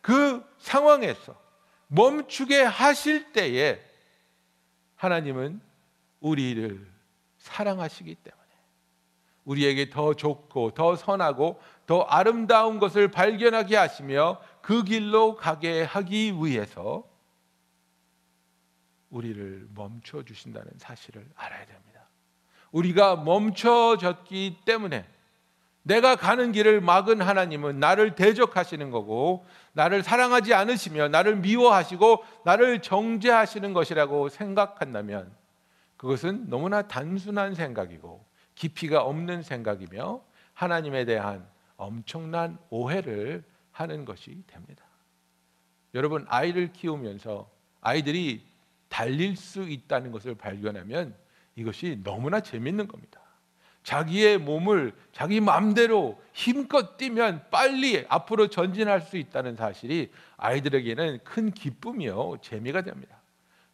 [0.00, 1.40] 그 상황에서
[1.86, 3.80] 멈추게 하실 때에
[4.96, 5.60] 하나님은
[6.20, 6.84] 우리를
[7.38, 8.42] 사랑하시기 때문에
[9.44, 17.02] 우리에게 더 좋고 더 선하고 더 아름다운 것을 발견하게 하시며 그 길로 가게 하기 위해서
[19.08, 22.02] 우리를 멈춰 주신다는 사실을 알아야 됩니다.
[22.72, 25.06] 우리가 멈춰졌기 때문에
[25.84, 33.72] 내가 가는 길을 막은 하나님은 나를 대적하시는 거고 나를 사랑하지 않으시며 나를 미워하시고 나를 정죄하시는
[33.72, 35.34] 것이라고 생각한다면
[35.96, 38.22] 그것은 너무나 단순한 생각이고
[38.54, 40.20] 깊이가 없는 생각이며
[40.52, 43.42] 하나님에 대한 엄청난 오해를
[43.78, 44.84] 하는 것이 됩니다.
[45.94, 47.48] 여러분 아이를 키우면서
[47.80, 48.44] 아이들이
[48.88, 51.14] 달릴 수 있다는 것을 발견하면
[51.54, 53.20] 이것이 너무나 재밌는 겁니다.
[53.84, 62.38] 자기의 몸을 자기 마음대로 힘껏 뛰면 빨리 앞으로 전진할 수 있다는 사실이 아이들에게는 큰 기쁨이요
[62.42, 63.20] 재미가 됩니다.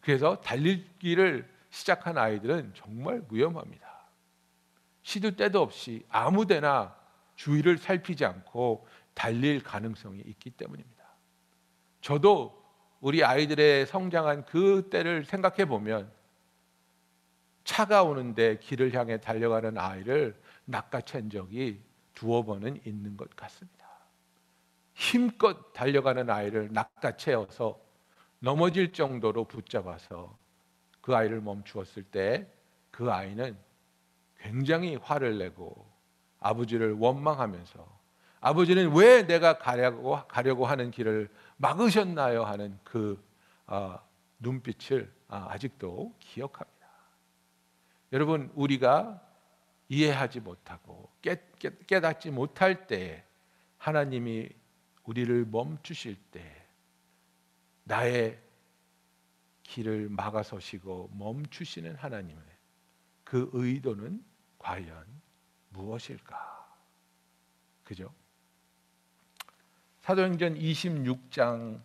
[0.00, 3.88] 그래서 달리기를 시작한 아이들은 정말 위험합니다.
[5.02, 6.94] 시도 때도 없이 아무데나
[7.36, 11.04] 주위를 살피지 않고 달릴 가능성이 있기 때문입니다.
[12.00, 12.62] 저도
[13.00, 16.10] 우리 아이들의 성장한 그 때를 생각해 보면
[17.64, 21.80] 차가 오는데 길을 향해 달려가는 아이를 낚아챈 적이
[22.14, 23.84] 두어 번은 있는 것 같습니다.
[24.94, 27.80] 힘껏 달려가는 아이를 낚아채어서
[28.38, 30.36] 넘어질 정도로 붙잡아서
[31.00, 32.54] 그 아이를 멈추었을 때
[32.94, 33.58] 그 아이는
[34.38, 35.90] 굉장히 화를 내고
[36.38, 37.93] 아버지를 원망하면서
[38.44, 43.18] 아버지는 왜 내가 가려고 가려고 하는 길을 막으셨나요 하는 그
[43.66, 43.98] 어,
[44.38, 46.86] 눈빛을 아, 아직도 기억합니다.
[48.12, 49.18] 여러분 우리가
[49.88, 53.24] 이해하지 못하고 깨, 깨, 깨닫지 못할 때
[53.78, 54.50] 하나님이
[55.04, 56.66] 우리를 멈추실 때
[57.84, 58.38] 나의
[59.62, 62.44] 길을 막아서시고 멈추시는 하나님의
[63.24, 64.22] 그 의도는
[64.58, 65.06] 과연
[65.70, 66.76] 무엇일까?
[67.84, 68.12] 그죠?
[70.04, 71.80] 사도행전 26장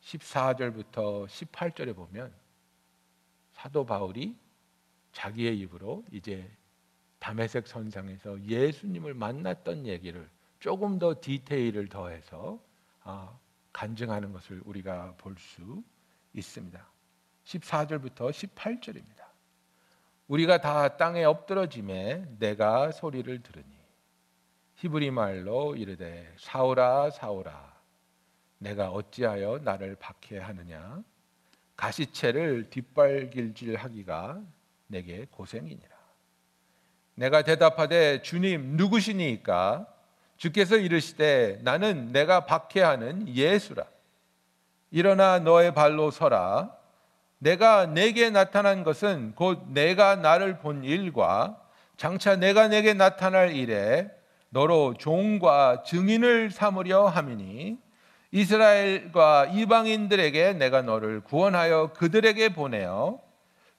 [0.00, 2.32] 14절부터 18절에 보면
[3.52, 4.36] 사도 바울이
[5.10, 6.48] 자기의 입으로 이제
[7.18, 12.60] 담에색 선상에서 예수님을 만났던 얘기를 조금 더 디테일을 더해서
[13.02, 13.36] 아,
[13.72, 15.82] 간증하는 것을 우리가 볼 수
[16.32, 16.80] 있습니다.
[17.44, 19.24] 14절부터 18절입니다.
[20.28, 23.83] 우리가 다 땅에 엎드러짐에 내가 소리를 들으니
[24.76, 27.74] 히브리 말로 이르되 사오라 사오라
[28.58, 31.02] 내가 어찌하여 나를 박해하느냐?
[31.76, 34.40] 가시채를 뒷발길질하기가
[34.86, 35.94] 내게 고생이니라.
[37.16, 39.86] 내가 대답하되 주님 누구시니까?
[40.36, 43.84] 주께서 이르시되 나는 내가 박해하는 예수라.
[44.90, 46.76] 일어나 너의 발로 서라.
[47.38, 51.60] 내가 내게 나타난 것은 곧 내가 나를 본 일과
[51.96, 54.10] 장차 내가 내게 나타날 일에
[54.54, 57.76] 너로 종과 증인을 삼으려 함이니
[58.30, 63.18] 이스라엘과 이방인들에게 내가 너를 구원하여 그들에게 보내어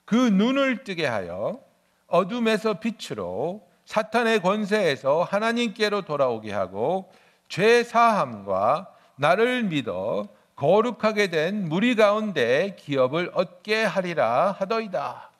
[0.04, 1.60] 그 눈을 뜨게 하여
[2.08, 7.10] 어둠에서 빛으로 사탄의 권세에서 하나님께로 돌아오게 하고
[7.48, 15.30] 죄 사함과 나를 믿어 거룩하게 된 무리 가운데 기업을 얻게 하리라 하더이다.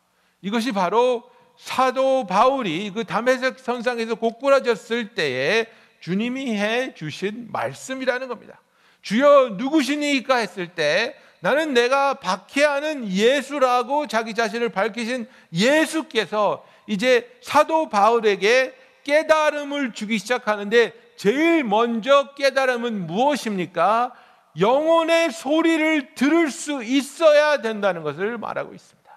[0.41, 5.67] 이것이 바로 사도 바울이 그 담에색 선상에서 고꾸라졌을 때에
[6.01, 8.61] 주님이 해 주신 말씀이라는 겁니다.
[9.03, 18.75] 주여 누구시니까 했을 때 나는 내가 박해하는 예수라고 자기 자신을 밝히신 예수께서 이제 사도 바울에게
[19.05, 24.13] 깨달음을 주기 시작하는데 제일 먼저 깨달음은 무엇입니까?
[24.59, 29.11] 영혼의 소리를 들을 수 있어야 된다는 것을 말하고 있습니다.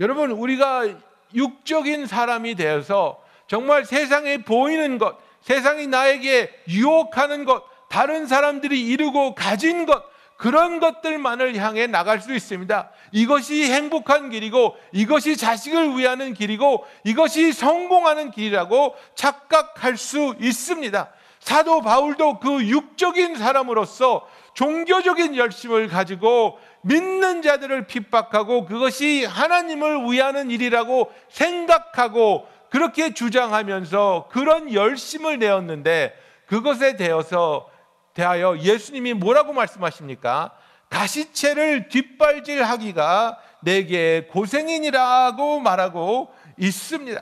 [0.00, 0.86] 여러분, 우리가
[1.34, 9.86] 육적인 사람이 되어서 정말 세상에 보이는 것, 세상이 나에게 유혹하는 것, 다른 사람들이 이루고 가진
[9.86, 10.04] 것,
[10.36, 12.90] 그런 것들만을 향해 나갈 수 있습니다.
[13.12, 21.10] 이것이 행복한 길이고, 이것이 자식을 위하는 길이고, 이것이 성공하는 길이라고 착각할 수 있습니다.
[21.40, 31.12] 사도 바울도 그 육적인 사람으로서 종교적인 열심을 가지고 믿는 자들을 핍박하고 그것이 하나님을 위하는 일이라고
[31.28, 36.14] 생각하고 그렇게 주장하면서 그런 열심을 내었는데
[36.46, 37.70] 그것에 대해서
[38.14, 40.56] 대하여 예수님이 뭐라고 말씀하십니까?
[40.88, 47.20] 가시채를 뒷발질하기가 내게 고생이니라고 말하고 있습니다.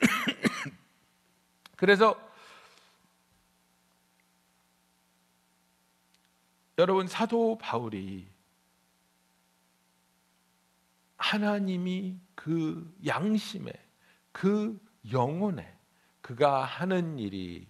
[1.76, 2.16] 그래서
[6.78, 8.29] 여러분 사도 바울이
[11.20, 13.70] 하나님이 그 양심에
[14.32, 14.80] 그
[15.12, 15.70] 영혼에
[16.22, 17.68] 그가 하는 일이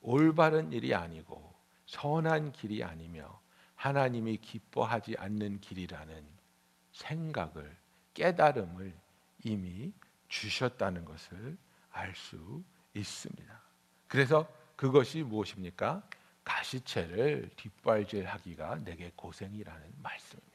[0.00, 1.52] 올바른 일이 아니고
[1.86, 3.40] 선한 길이 아니며
[3.74, 6.24] 하나님이 기뻐하지 않는 길이라는
[6.92, 7.76] 생각을
[8.14, 8.94] 깨달음을
[9.42, 9.92] 이미
[10.28, 11.58] 주셨다는 것을
[11.90, 12.62] 알 수
[12.94, 13.60] 있습니다.
[14.06, 16.08] 그래서 그것이 무엇입니까?
[16.44, 20.53] 가시채를 뒷발질하기가 내게 고생이라는 말씀입니다.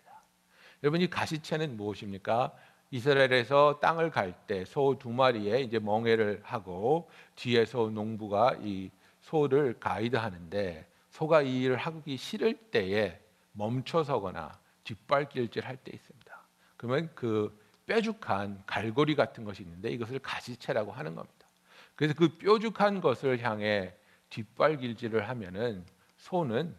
[0.83, 2.53] 여러분 이 가시채는 무엇입니까?
[2.91, 8.89] 이스라엘에서 땅을 갈 때 소 두 마리에 이제 멍해를 하고 뒤에서 농부가 이
[9.21, 13.19] 소를 가이드하는데 소가 이 일을 하기 싫을 때에
[13.53, 16.39] 멈춰서거나 뒷발길질 할 때 있습니다.
[16.77, 21.47] 그러면 그 뾰족한 갈고리 같은 것이 있는데 이것을 가시채라고 하는 겁니다.
[21.95, 23.93] 그래서 그 뾰족한 것을 향해
[24.29, 25.83] 뒷발길질을 하면은
[26.17, 26.75] 소는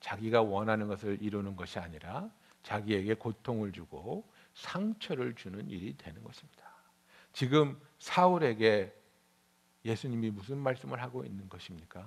[0.00, 2.30] 자기가 원하는 것을 이루는 것이 아니라
[2.66, 6.64] 자기에게 고통을 주고 상처를 주는 일이 되는 것입니다.
[7.32, 8.92] 지금 사울에게
[9.84, 12.04] 예수님이 무슨 말씀을 하고 있는 것입니까?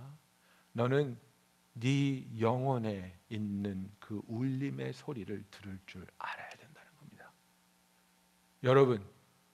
[0.73, 1.17] 너는
[1.75, 7.31] 네 영혼에 있는 그 울림의 소리를 들을 줄 알아야 된다는 겁니다.
[8.63, 9.01] 여러분,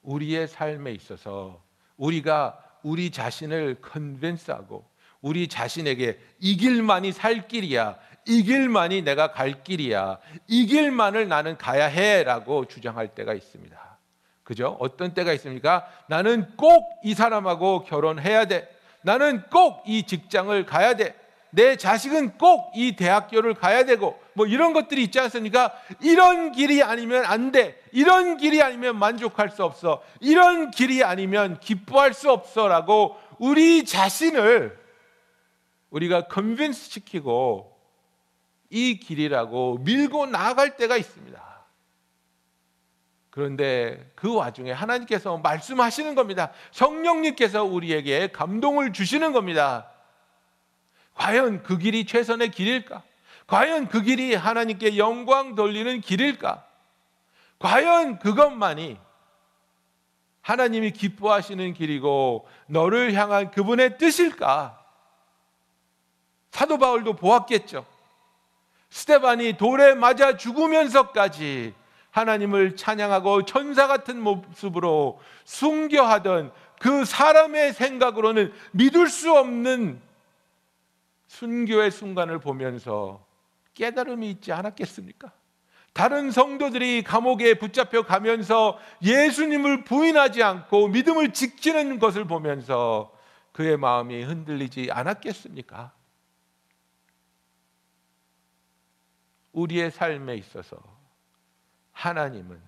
[0.01, 1.63] 우리의 삶에 있어서
[1.97, 4.89] 우리가 우리 자신을 컨벤스하고
[5.21, 7.99] 우리 자신에게 이 길만이 살 길이야.
[8.25, 10.17] 이 길만이 내가 갈 길이야.
[10.47, 13.97] 이 길만을 나는 가야 해라고 주장할 때가 있습니다.
[14.43, 14.77] 그죠?
[14.79, 15.87] 어떤 때가 있습니까?
[16.07, 18.67] 나는 꼭 이 사람하고 결혼해야 돼.
[19.03, 21.15] 나는 꼭 이 직장을 가야 돼.
[21.51, 25.73] 내 자식은 꼭 이 대학교를 가야 되고 뭐 이런 것들이 있지 않습니까?
[26.01, 27.79] 이런 길이 아니면 안 돼.
[27.91, 30.03] 이런 길이 아니면 만족할 수 없어.
[30.19, 34.77] 이런 길이 아니면 기뻐할 수 없어라고 우리 자신을
[35.91, 37.74] 우리가 컨빈스 시키고
[38.69, 41.45] 이 길이라고 밀고 나아갈 때가 있습니다.
[43.29, 46.51] 그런데 그 와중에 하나님께서 말씀하시는 겁니다.
[46.71, 49.91] 성령님께서 우리에게 감동을 주시는 겁니다.
[51.15, 53.03] 과연 그 길이 최선의 길일까?
[53.47, 56.65] 과연 그 길이 하나님께 영광 돌리는 길일까?
[57.59, 58.97] 과연 그것만이
[60.41, 64.81] 하나님이 기뻐하시는 길이고 너를 향한 그분의 뜻일까?
[66.51, 67.85] 사도 바울도 보았겠죠.
[68.95, 71.73] 스테반이 돌에 맞아 죽으면서까지
[72.11, 80.01] 하나님을 찬양하고 천사 같은 모습으로 순교하던 그 사람의 생각으로는 믿을 수 없는
[81.27, 83.25] 순교의 순간을 보면서
[83.73, 85.29] 깨달음이 있지 않았겠습니까?
[85.91, 93.11] 다른 성도들이 감옥에 붙잡혀 가면서 예수님을 부인하지 않고 믿음을 지키는 것을 보면서
[93.51, 95.94] 그의 마음이 흔들리지 않았겠습니까?
[99.55, 100.77] 우리의 삶에 있어서
[101.93, 102.61] 하나님은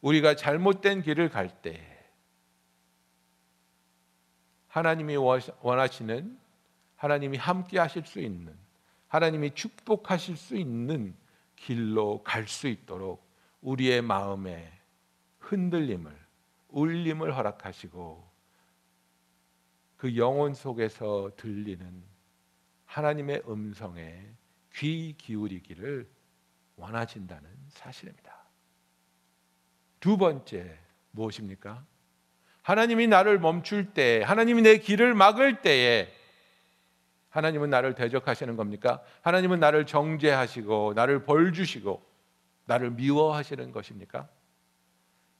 [0.00, 1.84] 우리가 잘못된 길을 갈 때
[4.68, 6.38] 하나님이 원하시는
[6.96, 8.56] 하나님이 함께 하실 수 있는
[9.08, 11.16] 하나님이 축복하실 수 있는
[11.56, 13.26] 길로 갈 수 있도록
[13.60, 14.72] 우리의 마음에
[15.40, 16.16] 흔들림을
[16.68, 18.28] 울림을 허락하시고
[19.96, 22.04] 그 영혼 속에서 들리는
[22.84, 24.24] 하나님의 음성에
[24.76, 26.17] 귀 기울이기를
[26.78, 28.34] 원하신다는 사실입니다.
[30.00, 30.78] 두 번째
[31.10, 31.84] 무엇입니까?
[32.62, 36.12] 하나님이 나를 멈출 때, 하나님이 내 길을 막을 때에
[37.30, 39.02] 하나님은 나를 대적하시는 겁니까?
[39.22, 42.02] 하나님은 나를 정죄하시고 나를 벌 주시고
[42.64, 44.28] 나를 미워하시는 것입니까?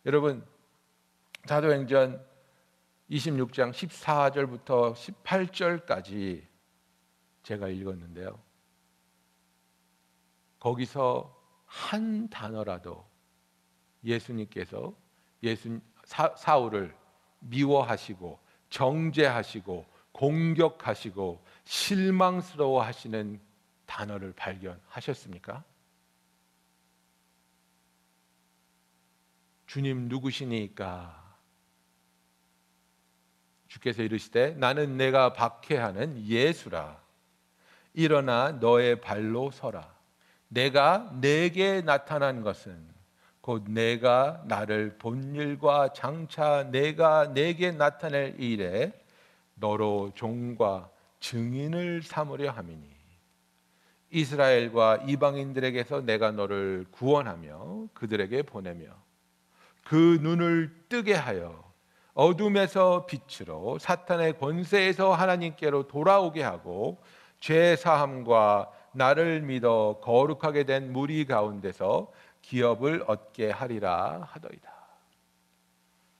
[0.06, 0.46] 여러분
[1.46, 2.24] 사도행전
[3.10, 6.46] 26장 14절부터 18절까지
[7.42, 8.38] 제가 읽었는데요.
[10.60, 11.37] 거기서
[11.68, 13.06] 한 단어라도
[14.02, 14.94] 예수님께서
[15.42, 16.96] 예수 사, 사울을
[17.40, 18.40] 미워하시고
[18.70, 23.40] 정죄하시고 공격하시고 실망스러워 하시는
[23.86, 25.62] 단어를 발견하셨습니까?
[29.66, 31.36] 주님 누구시니까?
[33.68, 37.02] 주께서 이르시되 나는 내가 박해하는 예수라.
[37.92, 39.97] 일어나 너의 발로 서라.
[40.48, 42.86] 내가 내게 나타난 것은
[43.40, 48.92] 곧 내가 나를 본 일과 장차 내가 내게 나타낼 일에
[49.54, 50.90] 너로 종과
[51.20, 52.98] 증인을 삼으려 함이니
[54.10, 58.86] 이스라엘과 이방인들에게서 내가 너를 구원하며 그들에게 보내며
[59.84, 61.68] 그 눈을 뜨게 하여
[62.14, 67.02] 어둠에서 빛으로 사탄의 권세에서 하나님께로 돌아오게 하고
[67.38, 72.10] 죄 사함과 나를 믿어 거룩하게 된 무리 가운데서
[72.42, 74.72] 기업을 얻게 하리라 하더이다.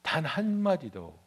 [0.03, 1.19] 단 한마디도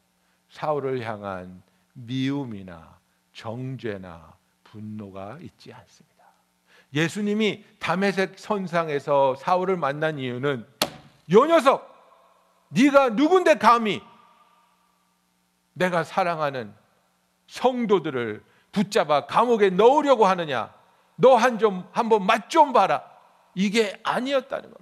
[0.49, 1.61] 사울을 향한
[1.93, 2.99] 미움이나
[3.33, 4.33] 정죄나
[4.63, 6.11] 분노가 있지 않습니다.
[6.93, 10.67] 예수님이 담에색 선상에서 사울을 만난 이유는
[11.31, 11.89] 요 녀석
[12.69, 14.01] 네가 누군데 감히
[15.73, 16.73] 내가 사랑하는
[17.47, 20.73] 성도들을 붙잡아 감옥에 넣으려고 하느냐?
[21.21, 23.03] 너 한 좀 한번 맛 좀 봐라.
[23.53, 24.81] 이게 아니었다는 겁니다.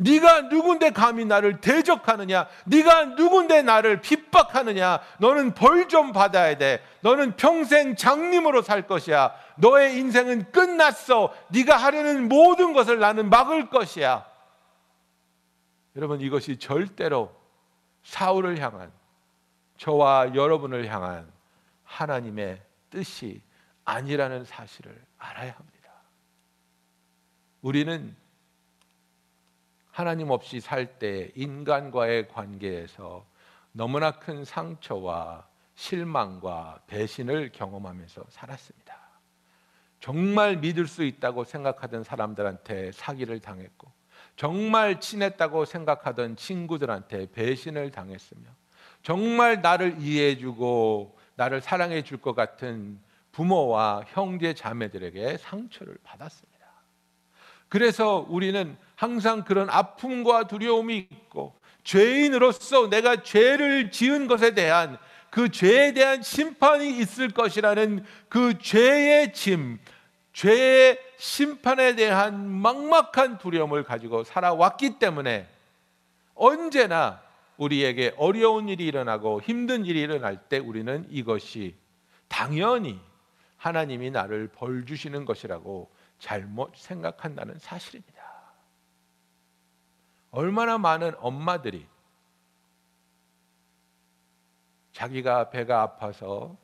[0.00, 2.46] 네가 누군데 감히 나를 대적하느냐?
[2.66, 5.00] 네가 누군데 나를 핍박하느냐?
[5.18, 6.82] 너는 벌 좀 받아야 돼.
[7.00, 9.34] 너는 평생 장님으로 살 것이야.
[9.56, 11.34] 너의 인생은 끝났어.
[11.48, 14.24] 네가 하려는 모든 것을 나는 막을 것이야.
[15.96, 17.34] 여러분 이것이 절대로
[18.04, 18.92] 사울을 향한
[19.78, 21.28] 저와 여러분을 향한
[21.84, 23.40] 하나님의 뜻이
[23.88, 25.90] 아니라는 사실을 알아야 합니다.
[27.62, 28.14] 우리는
[29.90, 33.24] 하나님 없이 살 때 인간과의 관계에서
[33.72, 38.98] 너무나 큰 상처와 실망과 배신을 경험하면서 살았습니다.
[40.00, 43.90] 정말 믿을 수 있다고 생각하던 사람들한테 사기를 당했고,
[44.36, 48.50] 정말 친했다고 생각하던 친구들한테 배신을 당했으며,
[49.02, 53.00] 정말 나를 이해해주고 나를 사랑해줄 것 같은
[53.38, 56.58] 부모와 형제 자매들에게 상처를 받았습니다.
[57.68, 64.98] 그래서 우리는 항상 그런 아픔과 두려움이 있고 죄인으로서 내가 죄를 지은 것에 대한
[65.30, 69.78] 그 죄에 대한 심판이 있을 것이라는 그 죄의 짐,
[70.32, 75.46] 죄의 심판에 대한 막막한 두려움을 가지고 살아왔기 때문에
[76.34, 77.22] 언제나
[77.56, 81.76] 우리에게 어려운 일이 일어나고 힘든 일이 일어날 때 우리는 이것이
[82.26, 82.98] 당연히
[83.58, 88.18] 하나님이 나를 벌 주시는 것이라고 잘못 생각한다는 사실입니다.
[90.30, 91.86] 얼마나 많은 엄마들이
[94.92, 96.56] 자기가 배가 아파서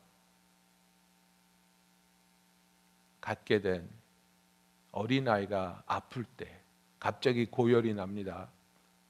[3.21, 3.89] 갖게 된
[4.93, 6.61] 어린아이가 아플 때
[7.01, 8.51] 갑자기 고열이 납니다.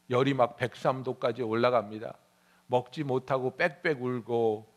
[0.09, 2.17] 열이 막 103도까지 올라갑니다.
[2.67, 4.73] 먹지 못하고 빽빽 울고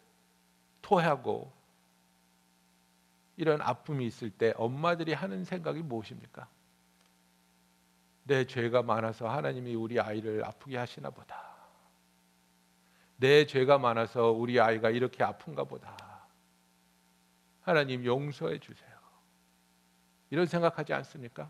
[0.81, 1.56] 토하고
[3.37, 6.49] 이런 아픔이 있을 때 엄마들이 하는 생각이 무엇입니까?
[8.23, 11.55] 내 죄가 많아서 하나님이 우리 아이를 아프게 하시나 보다.
[13.15, 15.95] 내 죄가 많아서 우리 아이가 이렇게 아픈가 보다.
[17.61, 18.89] 하나님 용서해 주세요.
[20.29, 21.49] 이런 생각하지 않습니까?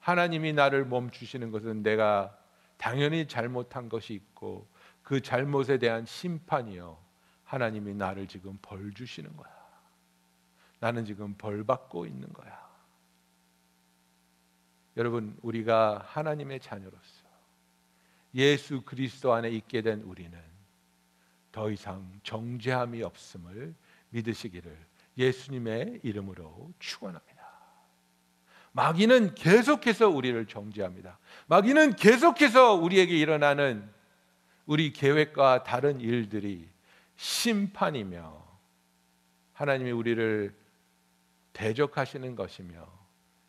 [0.00, 2.38] 하나님이 나를 멈추시는 것은 내가
[2.76, 4.68] 당연히 잘못한 것이 있고
[5.02, 6.98] 그 잘못에 대한 심판이요.
[7.44, 9.57] 하나님이 나를 지금 벌 주시는 거야.
[10.80, 12.68] 나는 지금 벌 받고 있는 거야.
[14.96, 17.28] 여러분, 우리가 하나님의 자녀로서
[18.34, 20.38] 예수 그리스도 안에 있게 된 우리는
[21.52, 23.74] 더 이상 정죄함이 없음을
[24.10, 24.76] 믿으시기를
[25.16, 27.38] 예수님의 이름으로 축원합니다.
[28.72, 31.18] 마귀는 계속해서 우리를 정죄합니다.
[31.46, 33.88] 마귀는 계속해서 우리에게 일어나는
[34.66, 36.68] 우리 계획과 다른 일들이
[37.16, 38.46] 심판이며
[39.54, 40.54] 하나님이 우리를
[41.58, 42.86] 대적하시는 것이며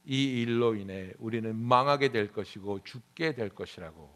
[0.03, 4.12] 이 일로 인해 우리는 망하게 될 것이고 죽게 될 것이라고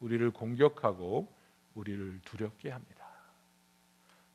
[0.00, 1.30] 우리를 공격하고
[1.74, 3.04] 우리를 두렵게 합니다.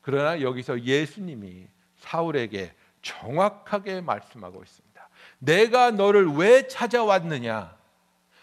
[0.00, 1.66] 그러나 여기서 예수님이
[1.96, 2.72] 사울에게
[3.02, 5.08] 정확하게 말씀하고 있습니다.
[5.40, 7.76] 내가 너를 왜 찾아왔느냐?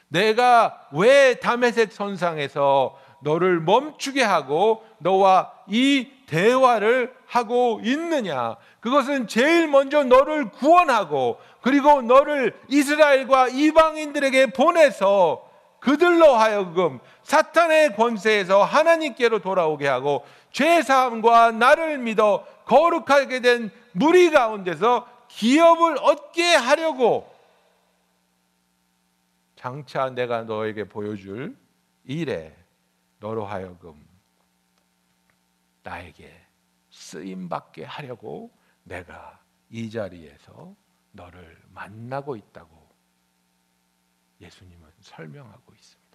[0.09, 8.55] 내가 왜 담에색 선상에서 너를 멈추게 하고 너와 이 대화를 하고 있느냐?
[8.80, 15.49] 그것은 제일 먼저 너를 구원하고 그리고 너를 이스라엘과 이방인들에게 보내서
[15.80, 25.07] 그들로 하여금 사탄의 권세에서 하나님께로 돌아오게 하고 죄 사함과 나를 믿어 거룩하게 된 무리 가운데서
[25.28, 27.30] 기업을 얻게 하려고
[29.55, 31.55] 장차 내가 너에게 보여줄
[32.03, 32.55] 일에
[33.19, 34.05] 너로 하여금
[35.86, 36.45] 나에게
[36.89, 38.51] 쓰임 받게 하려고
[38.83, 40.75] 내가 이 자리에서
[41.11, 42.89] 너를 만나고 있다고
[44.41, 46.05] 예수님은 설명하고 있습니다.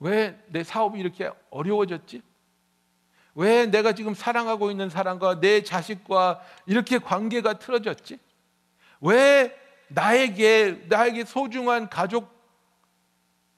[0.00, 2.22] 왜 내 사업이 이렇게 어려워졌지?
[3.36, 8.18] 왜 내가 지금 사랑하고 있는 사람과 내 자식과 이렇게 관계가 틀어졌지?
[9.00, 9.58] 왜
[9.88, 12.30] 나에게 나에게 소중한 가족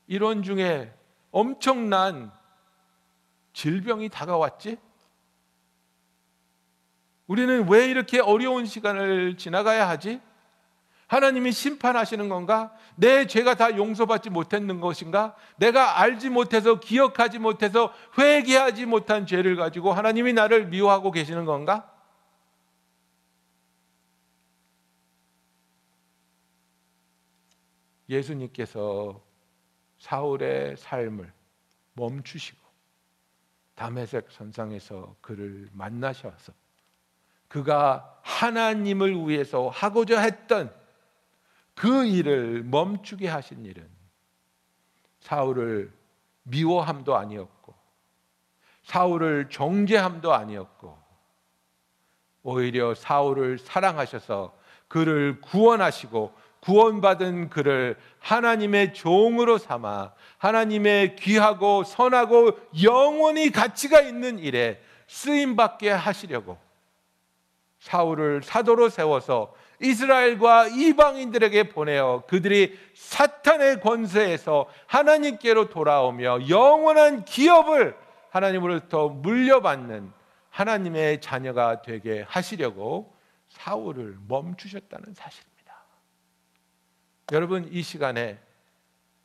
[0.07, 0.95] 일원 중에
[1.31, 2.33] 엄청난
[3.57, 4.77] 질병이 다가왔지?
[7.27, 10.21] 우리는 왜 이렇게 어려운 시간을 지나가야 하지?
[11.07, 12.77] 하나님이 심판하시는 건가?
[12.97, 15.35] 내 죄가 다 용서받지 못했는 것인가?
[15.57, 21.91] 내가 알지 못해서 기억하지 못해서 회개하지 못한 죄를 가지고 하나님이 나를 미워하고 계시는 건가?
[28.11, 29.19] 예수님께서
[29.99, 31.33] 사울의 삶을
[31.95, 32.66] 멈추시고
[33.77, 36.53] 담에색 선상에서 그를 만나셔서
[37.47, 40.75] 그가 하나님을 위해서 하고자 했던
[41.75, 43.89] 그 일을 멈추게 하신 일은
[45.21, 45.93] 사울을
[46.45, 47.75] 미워함도 아니었고
[48.83, 50.99] 사울을 정죄함도 아니었고
[52.43, 54.57] 오히려 사울을 사랑하셔서
[54.89, 56.33] 그를 구원하시고
[56.67, 66.59] 구원받은 그를 하나님의 종으로 삼아 하나님의 귀하고 선하고 영원히 가치가 있는 일에 쓰임 받게 하시려고
[67.79, 77.97] 사울을 사도로 세워서 이스라엘과 이방인들에게 보내어 그들이 사탄의 권세에서 하나님께로 돌아오며 영원한 기업을
[78.31, 80.13] 하나님으로부터 물려받는
[80.51, 83.15] 하나님의 자녀가 되게 하시려고
[83.51, 85.56] 사울을 멈추셨다는 사실입니다.
[87.33, 88.39] 여러분 이 시간에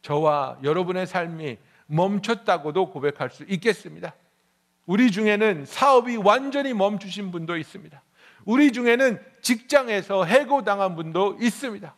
[0.01, 4.15] 저와 여러분의 삶이 멈췄다고도 고백할 수 있겠습니다.
[4.87, 8.01] 우리 중에는 사업이 완전히 멈추신 분도 있습니다.
[8.45, 11.93] 우리 중에는 직장에서 해고당한 분도 있습니다.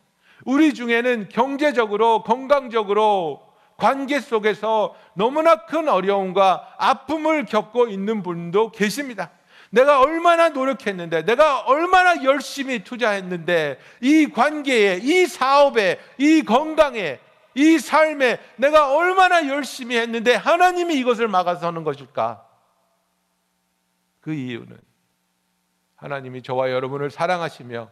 [0.45, 3.41] 우리 중에는 경제적으로 건강적으로
[3.77, 9.31] 관계 속에서 너무나 큰 어려움과 아픔을 겪고 있는 분도 계십니다.
[9.73, 17.19] 내가 얼마나 노력했는데, 내가 얼마나 열심히 투자했는데, 이 관계에, 이 사업에, 이 건강에,
[17.55, 22.45] 이 삶에 내가 얼마나 열심히 했는데 하나님이 이것을 막아서는 것일까?
[24.21, 24.79] 그 이유는
[25.95, 27.89] 하나님이 저와 여러분을 사랑하시며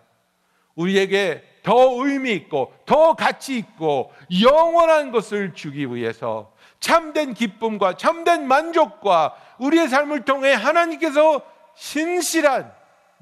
[0.76, 9.36] 우리에게 더 의미 있고 더 가치 있고 영원한 것을 주기 위해서 참된 기쁨과 참된 만족과
[9.60, 11.42] 우리의 삶을 통해 하나님께서
[11.76, 12.74] 신실한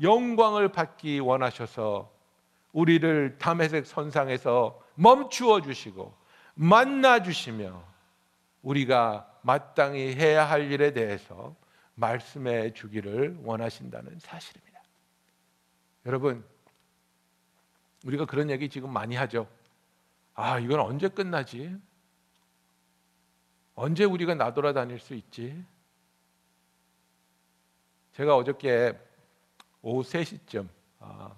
[0.01, 2.11] 영광을 받기 원하셔서
[2.71, 6.15] 우리를 담에색 선상에서 멈추어 주시고
[6.55, 7.83] 만나 주시며
[8.61, 11.55] 우리가 마땅히 해야 할 일에 대해서
[11.95, 14.81] 말씀해 주기를 원하신다는 사실입니다.
[16.05, 16.45] 여러분,
[18.05, 19.47] 우리가 그런 얘기 지금 많이 하죠.
[20.33, 21.75] 아, 이건 언제 끝나지?
[23.75, 25.63] 언제 우리가 나돌아다닐 수 있지?
[28.19, 28.99] 제가 어저께
[29.81, 30.67] 오후 3시쯤
[30.99, 31.31] 아,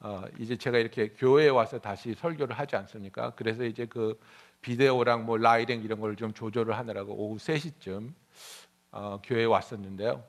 [0.00, 3.30] 아, 이제 제가 이렇게 교회에 와서 다시 설교를 하지 않습니까?
[3.36, 4.20] 그래서 이제 그
[4.60, 8.12] 비데오랑 뭐 라이딩 이런 걸 좀 조절을 하느라고 오후 3시쯤
[8.92, 10.22] 어, 교회에 왔었는데요.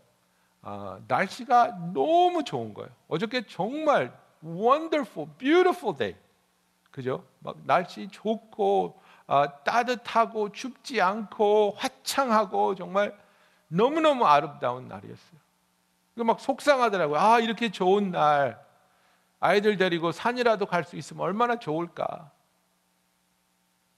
[0.62, 2.90] 아, 날씨가 너무 좋은 거예요.
[3.10, 6.18] 어저께 정말 wonderful, beautiful day.
[6.90, 7.26] 그죠?
[7.40, 13.14] 막 날씨 좋고 아, 따뜻하고 춥지 않고 화창하고 정말
[13.68, 15.41] 너무너무 아름다운 날이었어요.
[16.26, 17.20] 막 속상하더라고요.
[17.20, 18.64] 아, 이렇게 좋은 날
[19.40, 22.32] 아이들 데리고 산이라도 갈 수 있으면 얼마나 좋을까.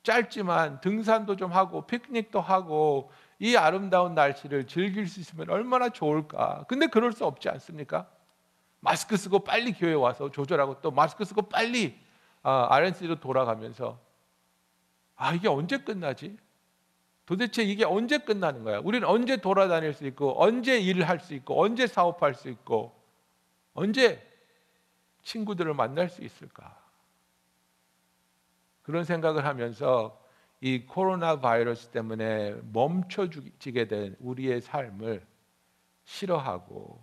[0.03, 6.65] 짧지만 등산도 좀 하고 피크닉도 하고 이 아름다운 날씨를 즐길 수 있으면 얼마나 좋을까.
[6.67, 8.07] 근데 그럴 수 없지 않습니까?
[8.79, 11.97] 마스크 쓰고 빨리 교회 와서 조절하고 또 마스크 쓰고 빨리
[12.41, 13.97] 아, RNC로 돌아가면서
[15.15, 16.37] 아 이게 언제 끝나지?
[17.25, 18.79] 도대체 이게 언제 끝나는 거야?
[18.79, 22.93] 우리는 언제 돌아다닐 수 있고 언제 일을 할 수 있고 언제 사업할 수 있고
[23.73, 24.21] 언제
[25.23, 26.81] 친구들을 만날 수 있을까?
[28.81, 30.21] 그런 생각을 하면서
[30.59, 35.25] 이 코로나 바이러스 때문에 멈춰지게 된 우리의 삶을
[36.03, 37.01] 싫어하고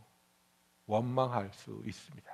[0.86, 2.30] 원망할 수 있습니다.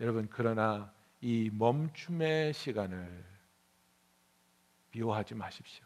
[0.00, 3.24] 여러분 그러나 이 멈춤의 시간을
[4.90, 5.85] 비호하지 마십시오.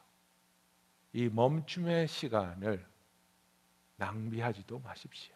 [1.13, 2.87] 이 멈춤의 시간을
[3.97, 5.35] 낭비하지도 마십시오.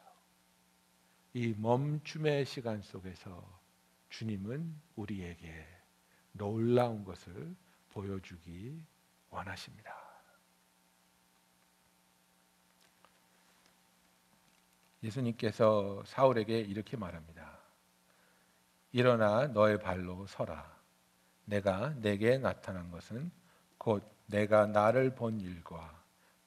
[1.33, 3.61] 이 멈춤의 시간 속에서
[4.09, 5.67] 주님은 우리에게
[6.33, 7.55] 놀라운 것을
[7.91, 8.81] 보여주기
[9.31, 9.93] 원하십니다.
[15.03, 17.59] 예수님께서 사울에게 이렇게 말합니다.
[18.93, 20.73] 일어나 너의 발로 서라.
[21.45, 23.31] 내가 내게 나타난 것은
[23.77, 26.03] 곧 내가 나를 본 일과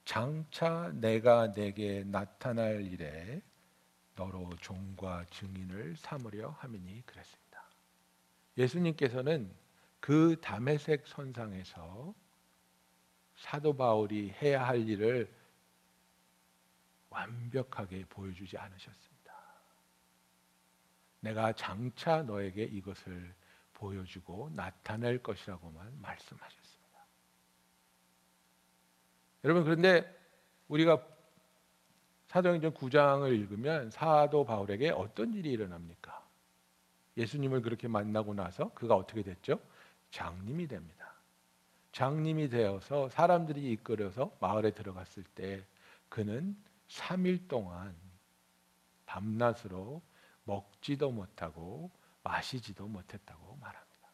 [0.05, 3.41] 장차 내가 내게 나타날 일에
[4.15, 7.63] 너로 종과 증인을 삼으려 함이니 그랬습니다.
[8.57, 9.53] 예수님께서는
[9.99, 12.15] 그 담에색 선상에서
[13.35, 15.31] 사도 바울이 해야 할 일을
[17.09, 19.33] 완벽하게 보여주지 않으셨습니다.
[21.19, 23.35] 내가 장차 너에게 이것을
[23.73, 26.56] 보여주고 나타낼 것이라고만 말씀하셨습니다.
[29.47, 30.05] 여러분 그런데
[30.67, 31.01] 우리가
[32.27, 36.27] 사도행전 9장을 읽으면 사도 바울에게 어떤 일이 일어납니까?
[37.15, 39.61] 예수님을 그렇게 만나고 나서 그가 어떻게 됐죠?
[40.11, 41.13] 장님이 됩니다.
[41.93, 45.65] 장님이 되어서 사람들이 이끌어서 마을에 들어갔을 때
[46.09, 46.57] 그는
[46.89, 47.95] 3일 동안
[49.05, 50.01] 밤낮으로
[50.43, 51.89] 먹지도 못하고
[52.21, 54.09] 마시지도 못했다고 말합니다.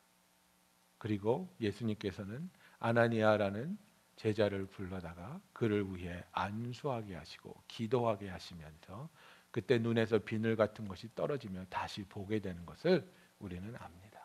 [0.99, 3.79] 그리고 예수님께서는 아나니아라는
[4.23, 9.09] 제자를 불러다가 그를 위해 안수하게 하시고 기도하게 하시면서
[9.51, 13.05] 그때 눈에서 비늘 같은 것이 떨어지며 다시 보게 되는 것을
[13.39, 14.21] 우리는 압니다.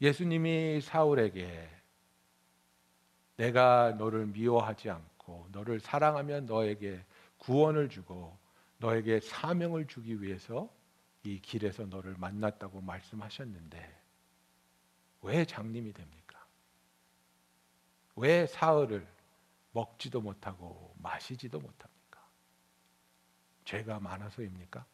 [0.00, 1.70] 예수님이 사울에게
[3.36, 7.00] 내가 너를 미워하지 않고 너를 사랑하면 너에게
[7.36, 8.36] 구원을 주고
[8.78, 10.68] 너에게 사명을 주기 위해서
[11.22, 14.02] 이 길에서 너를 만났다고 말씀하셨는데
[15.22, 16.27] 왜 장님이 됩니까?
[18.18, 19.06] 왜 사흘을
[19.72, 22.28] 먹지도 못하고 마시지도 못합니까?
[23.64, 24.84] 죄가 많아서입니까?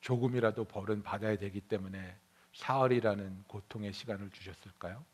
[0.00, 2.18] 조금이라도 벌은 받아야 되기 때문에
[2.52, 5.04] 사흘이라는 고통의 시간을 주셨을까요?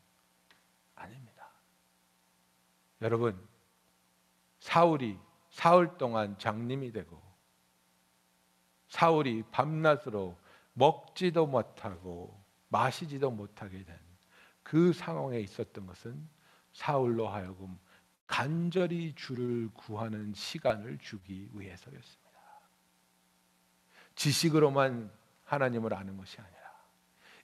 [0.95, 1.49] 아닙니다.
[3.01, 3.41] 여러분,
[4.59, 5.17] 사울이
[5.49, 7.21] 사흘 동안 장님이 되고
[8.87, 10.37] 사울이 밤낮으로
[10.73, 14.02] 먹지도 못하고 마시지도 못하게 된
[14.73, 16.27] 그 상황에 있었던 것은
[16.71, 17.77] 사울로 하여금
[18.25, 22.31] 간절히 주를 구하는 시간을 주기 위해서였습니다.
[24.15, 25.11] 지식으로만
[25.43, 26.57] 하나님을 아는 것이 아니라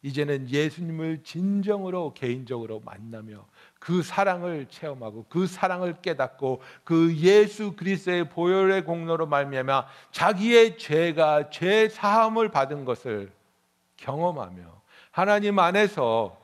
[0.01, 3.47] 이제는 예수님을 진정으로 개인적으로 만나며
[3.79, 11.89] 그 사랑을 체험하고 그 사랑을 깨닫고 그 예수 그리스도의 보혈의 공로로 말미암아 자기의 죄가 죄
[11.89, 13.31] 사함을 받은 것을
[13.97, 16.38] 경험하며 하나님 안에서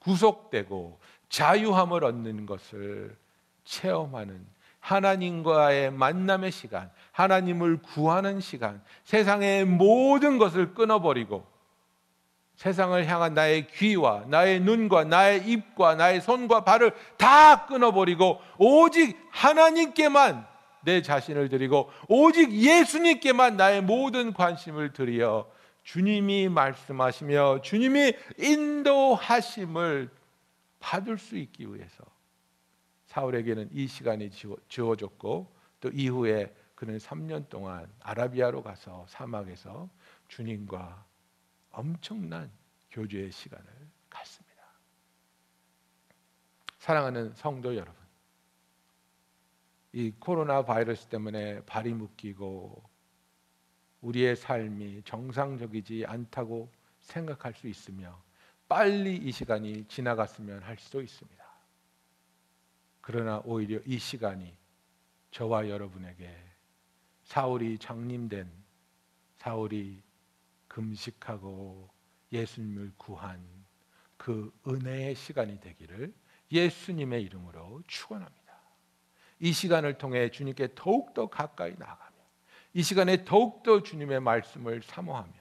[0.00, 0.98] 구속되고
[1.28, 3.16] 자유함을 얻는 것을
[3.64, 4.46] 체험하는
[4.80, 11.46] 하나님과의 만남의 시간, 하나님을 구하는 시간, 세상의 모든 것을 끊어버리고
[12.56, 20.46] 세상을 향한 나의 귀와 나의 눈과 나의 입과 나의 손과 발을 다 끊어버리고 오직 하나님께만
[20.82, 25.46] 내 자신을 드리고 오직 예수님께만 나의 모든 관심을 드려
[25.90, 30.08] 주님이 말씀하시며 주님이 인도하심을
[30.78, 32.04] 받을 수 있기 위해서
[33.06, 34.30] 사울에게는 이 시간이
[34.68, 39.90] 주어졌고 또 이후에 그는 3년 동안 아라비아로 가서 사막에서
[40.28, 41.04] 주님과
[41.72, 42.52] 엄청난
[42.92, 43.66] 교제의 시간을
[44.08, 44.62] 갖습니다.
[46.78, 47.96] 사랑하는 성도 여러분,
[49.92, 52.89] 이 코로나 바이러스 때문에 발이 묶이고
[54.00, 56.70] 우리의 삶이 정상적이지 않다고
[57.00, 58.20] 생각할 수 있으며
[58.68, 61.44] 빨리 이 시간이 지나갔으면 할 수도 있습니다.
[63.00, 64.54] 그러나 오히려 이 시간이
[65.30, 66.36] 저와 여러분에게
[67.24, 68.50] 사울이 장님된
[69.36, 70.02] 사울이
[70.68, 71.88] 금식하고
[72.32, 73.44] 예수님을 구한
[74.16, 76.14] 그 은혜의 시간이 되기를
[76.52, 78.40] 예수님의 이름으로 축원합니다.
[79.40, 82.09] 이 시간을 통해 주님께 더욱 더 가까이 나가며
[82.72, 85.32] 이 시간에 더욱더 주님의 말씀을 사모하며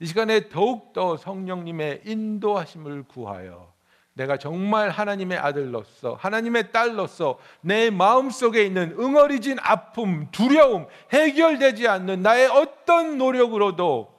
[0.00, 3.72] 이 시간에 더욱더 성령님의 인도하심을 구하여
[4.14, 12.48] 내가 정말 하나님의 아들로서 하나님의 딸로서 내 마음속에 있는 응어리진 아픔, 두려움, 해결되지 않는 나의
[12.48, 14.12] 어떤 노력으로도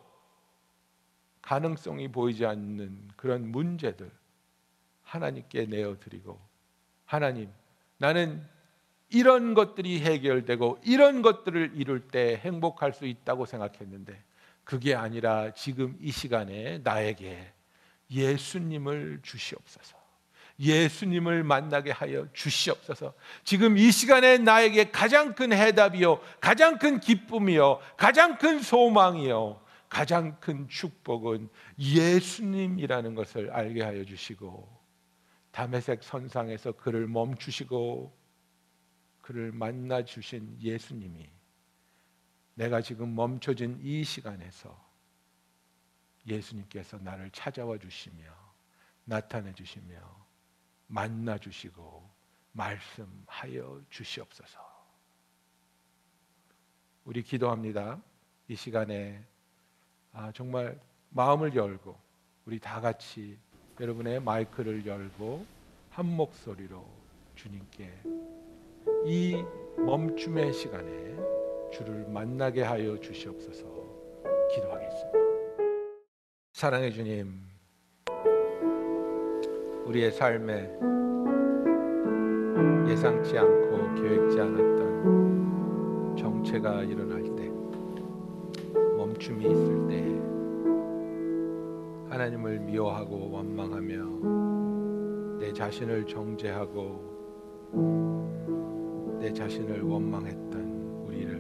[1.41, 4.09] 가능성이 보이지 않는 그런 문제들
[5.03, 6.39] 하나님께 내어 드리고
[7.05, 7.51] 하나님
[7.97, 8.43] 나는
[9.13, 14.19] 이런 것들이 해결되고 이런 것들을 이룰 때 행복할 수 있다고 생각했는데
[14.63, 17.53] 그게 아니라 지금 이 시간에 나에게
[18.09, 19.97] 예수님을 주시옵소서.
[20.59, 23.13] 예수님을 만나게 하여 주시옵소서.
[23.43, 30.67] 지금 이 시간에 나에게 가장 큰 해답이요, 가장 큰 기쁨이요, 가장 큰 소망이요, 가장 큰
[30.67, 34.67] 축복은 예수님이라는 것을 알게 하여 주시고
[35.51, 38.22] 담에색 선상에서 그를 멈추시고
[39.23, 41.29] 그를 만나 주신 예수님이
[42.55, 44.77] 내가 지금 멈춰진 이 시간에서
[46.27, 48.21] 예수님께서 나를 찾아와 주시며
[49.05, 49.95] 나타내 주시며
[50.87, 52.07] 만나 주시고
[52.51, 54.59] 말씀하여 주시옵소서.
[57.05, 58.01] 우리 기도합니다.
[58.49, 59.25] 이 시간에
[60.11, 60.79] 아, 정말
[61.11, 61.97] 마음을 열고
[62.45, 63.39] 우리 다 같이
[63.79, 65.47] 여러분의 마이크를 열고
[65.91, 66.85] 한 목소리로
[67.35, 68.42] 주님께
[69.05, 69.43] 이
[69.77, 70.91] 멈춤의 시간에
[71.71, 73.65] 주를 만나게 하여 주시옵소서
[74.53, 75.19] 기도하겠습니다.
[76.53, 77.33] 사랑의 주님,
[79.85, 80.69] 우리의 삶에
[82.87, 87.51] 예상치 않고 계획지 않았던 정체가 일어날 때,
[88.97, 90.03] 멈춤이 있을 때,
[92.09, 97.11] 하나님을 미워하고 원망하며 내 자신을 정죄하고
[99.23, 101.33] 내 자신을 원망했던 우리를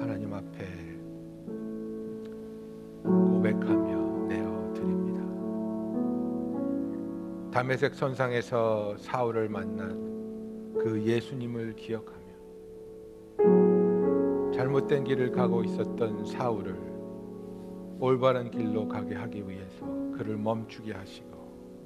[0.00, 0.64] 하나님 앞에
[3.04, 5.20] 고백하며 내어 드립니다.
[7.50, 12.16] 담에색 선상에서 사울을 만난 그 예수님을 기억하며
[14.54, 16.74] 잘못된 길을 가고 있었던 사울을
[18.00, 19.84] 올바른 길로 가게 하기 위해서
[20.16, 21.84] 그를 멈추게 하시고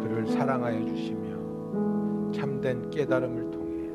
[0.00, 1.31] 그를 사랑하여 주시며
[2.42, 3.88] 참된 깨달음을 통해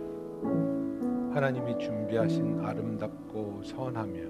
[1.34, 4.22] 하나님이 준비하신 아름답고 선하며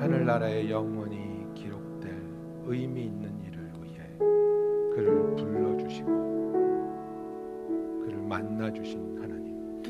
[0.00, 2.12] 하늘나라의 영원히 기록될
[2.64, 4.00] 의미 있는 일을 위해
[4.96, 6.08] 그를 불러주시고
[8.04, 9.80] 그를 만나 주신 하나님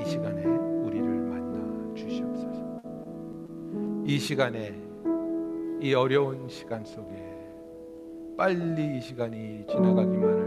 [0.00, 2.80] 이 시간에 우리를 만나 주시옵소서.
[4.06, 4.74] 이 시간에
[5.82, 7.12] 이 어려운 시간 속에
[8.38, 10.41] 빨리 이 시간이 지나가기만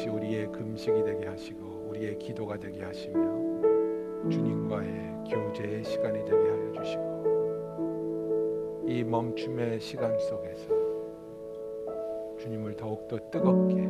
[0.00, 3.20] 이것이 우리의 금식이 되게 하시고 우리의 기도가 되게 하시며
[4.30, 7.10] 주님과의 교제의 시간이 되게 하여 주시고
[8.86, 10.72] 이 멈춤의 시간 속에서
[12.38, 13.86] 주님을 더욱더 뜨겁게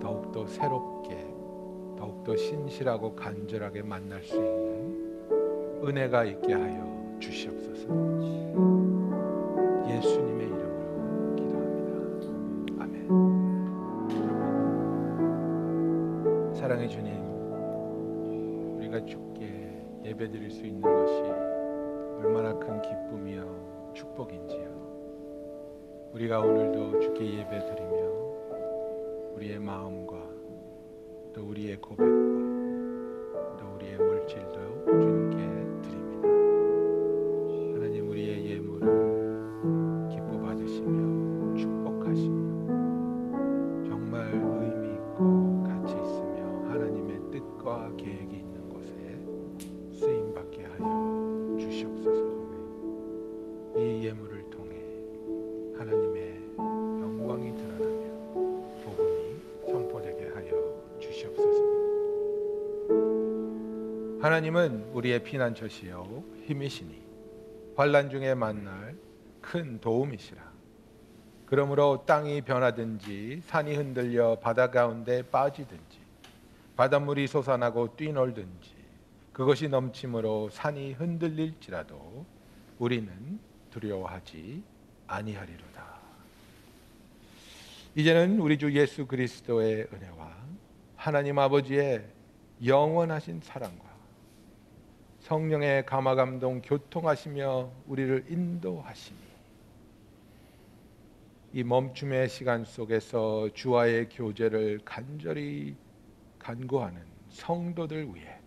[0.00, 1.16] 더욱더 새롭게
[1.96, 8.97] 더욱더 신실하고 간절하게 만날 수 있는 은혜가 있게 하여 주시옵소서
[16.88, 19.70] 주님 우리가 주께
[20.04, 21.22] 예배드릴 수 있는 것이
[22.18, 24.68] 얼마나 큰 기쁨이요 축복인지요.
[26.14, 27.98] 우리가 오늘도 주께 예배드리며
[29.34, 30.16] 우리의 마음과
[31.34, 32.08] 또 우리의 고백과
[33.58, 35.47] 또 우리의 물질도 주님께
[64.98, 67.06] 우리의 피난처시요 힘이시니
[67.76, 68.96] 환란 중에 만날
[69.40, 70.42] 큰 도움이시라.
[71.46, 75.98] 그러므로 땅이 변하든지 산이 흔들려 바다 가운데 빠지든지
[76.76, 78.74] 바닷물이 솟아나고 뛰놀든지
[79.32, 82.26] 그것이 넘침으로 산이 흔들릴지라도
[82.78, 83.38] 우리는
[83.70, 84.62] 두려워하지
[85.06, 85.98] 아니하리로다.
[87.94, 90.36] 이제는 우리 주 예수 그리스도의 은혜와
[90.96, 92.04] 하나님 아버지의
[92.64, 93.87] 영원하신 사랑과
[95.28, 99.18] 성령의 감화 감동 교통하시며 우리를 인도하시니
[101.52, 105.76] 이 멈춤의 시간 속에서 주와의 교제를 간절히
[106.38, 108.38] 간구하는 성도들 위해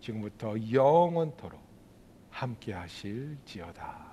[0.00, 1.60] 지금부터 영원토록
[2.30, 4.07] 함께 하실지어다.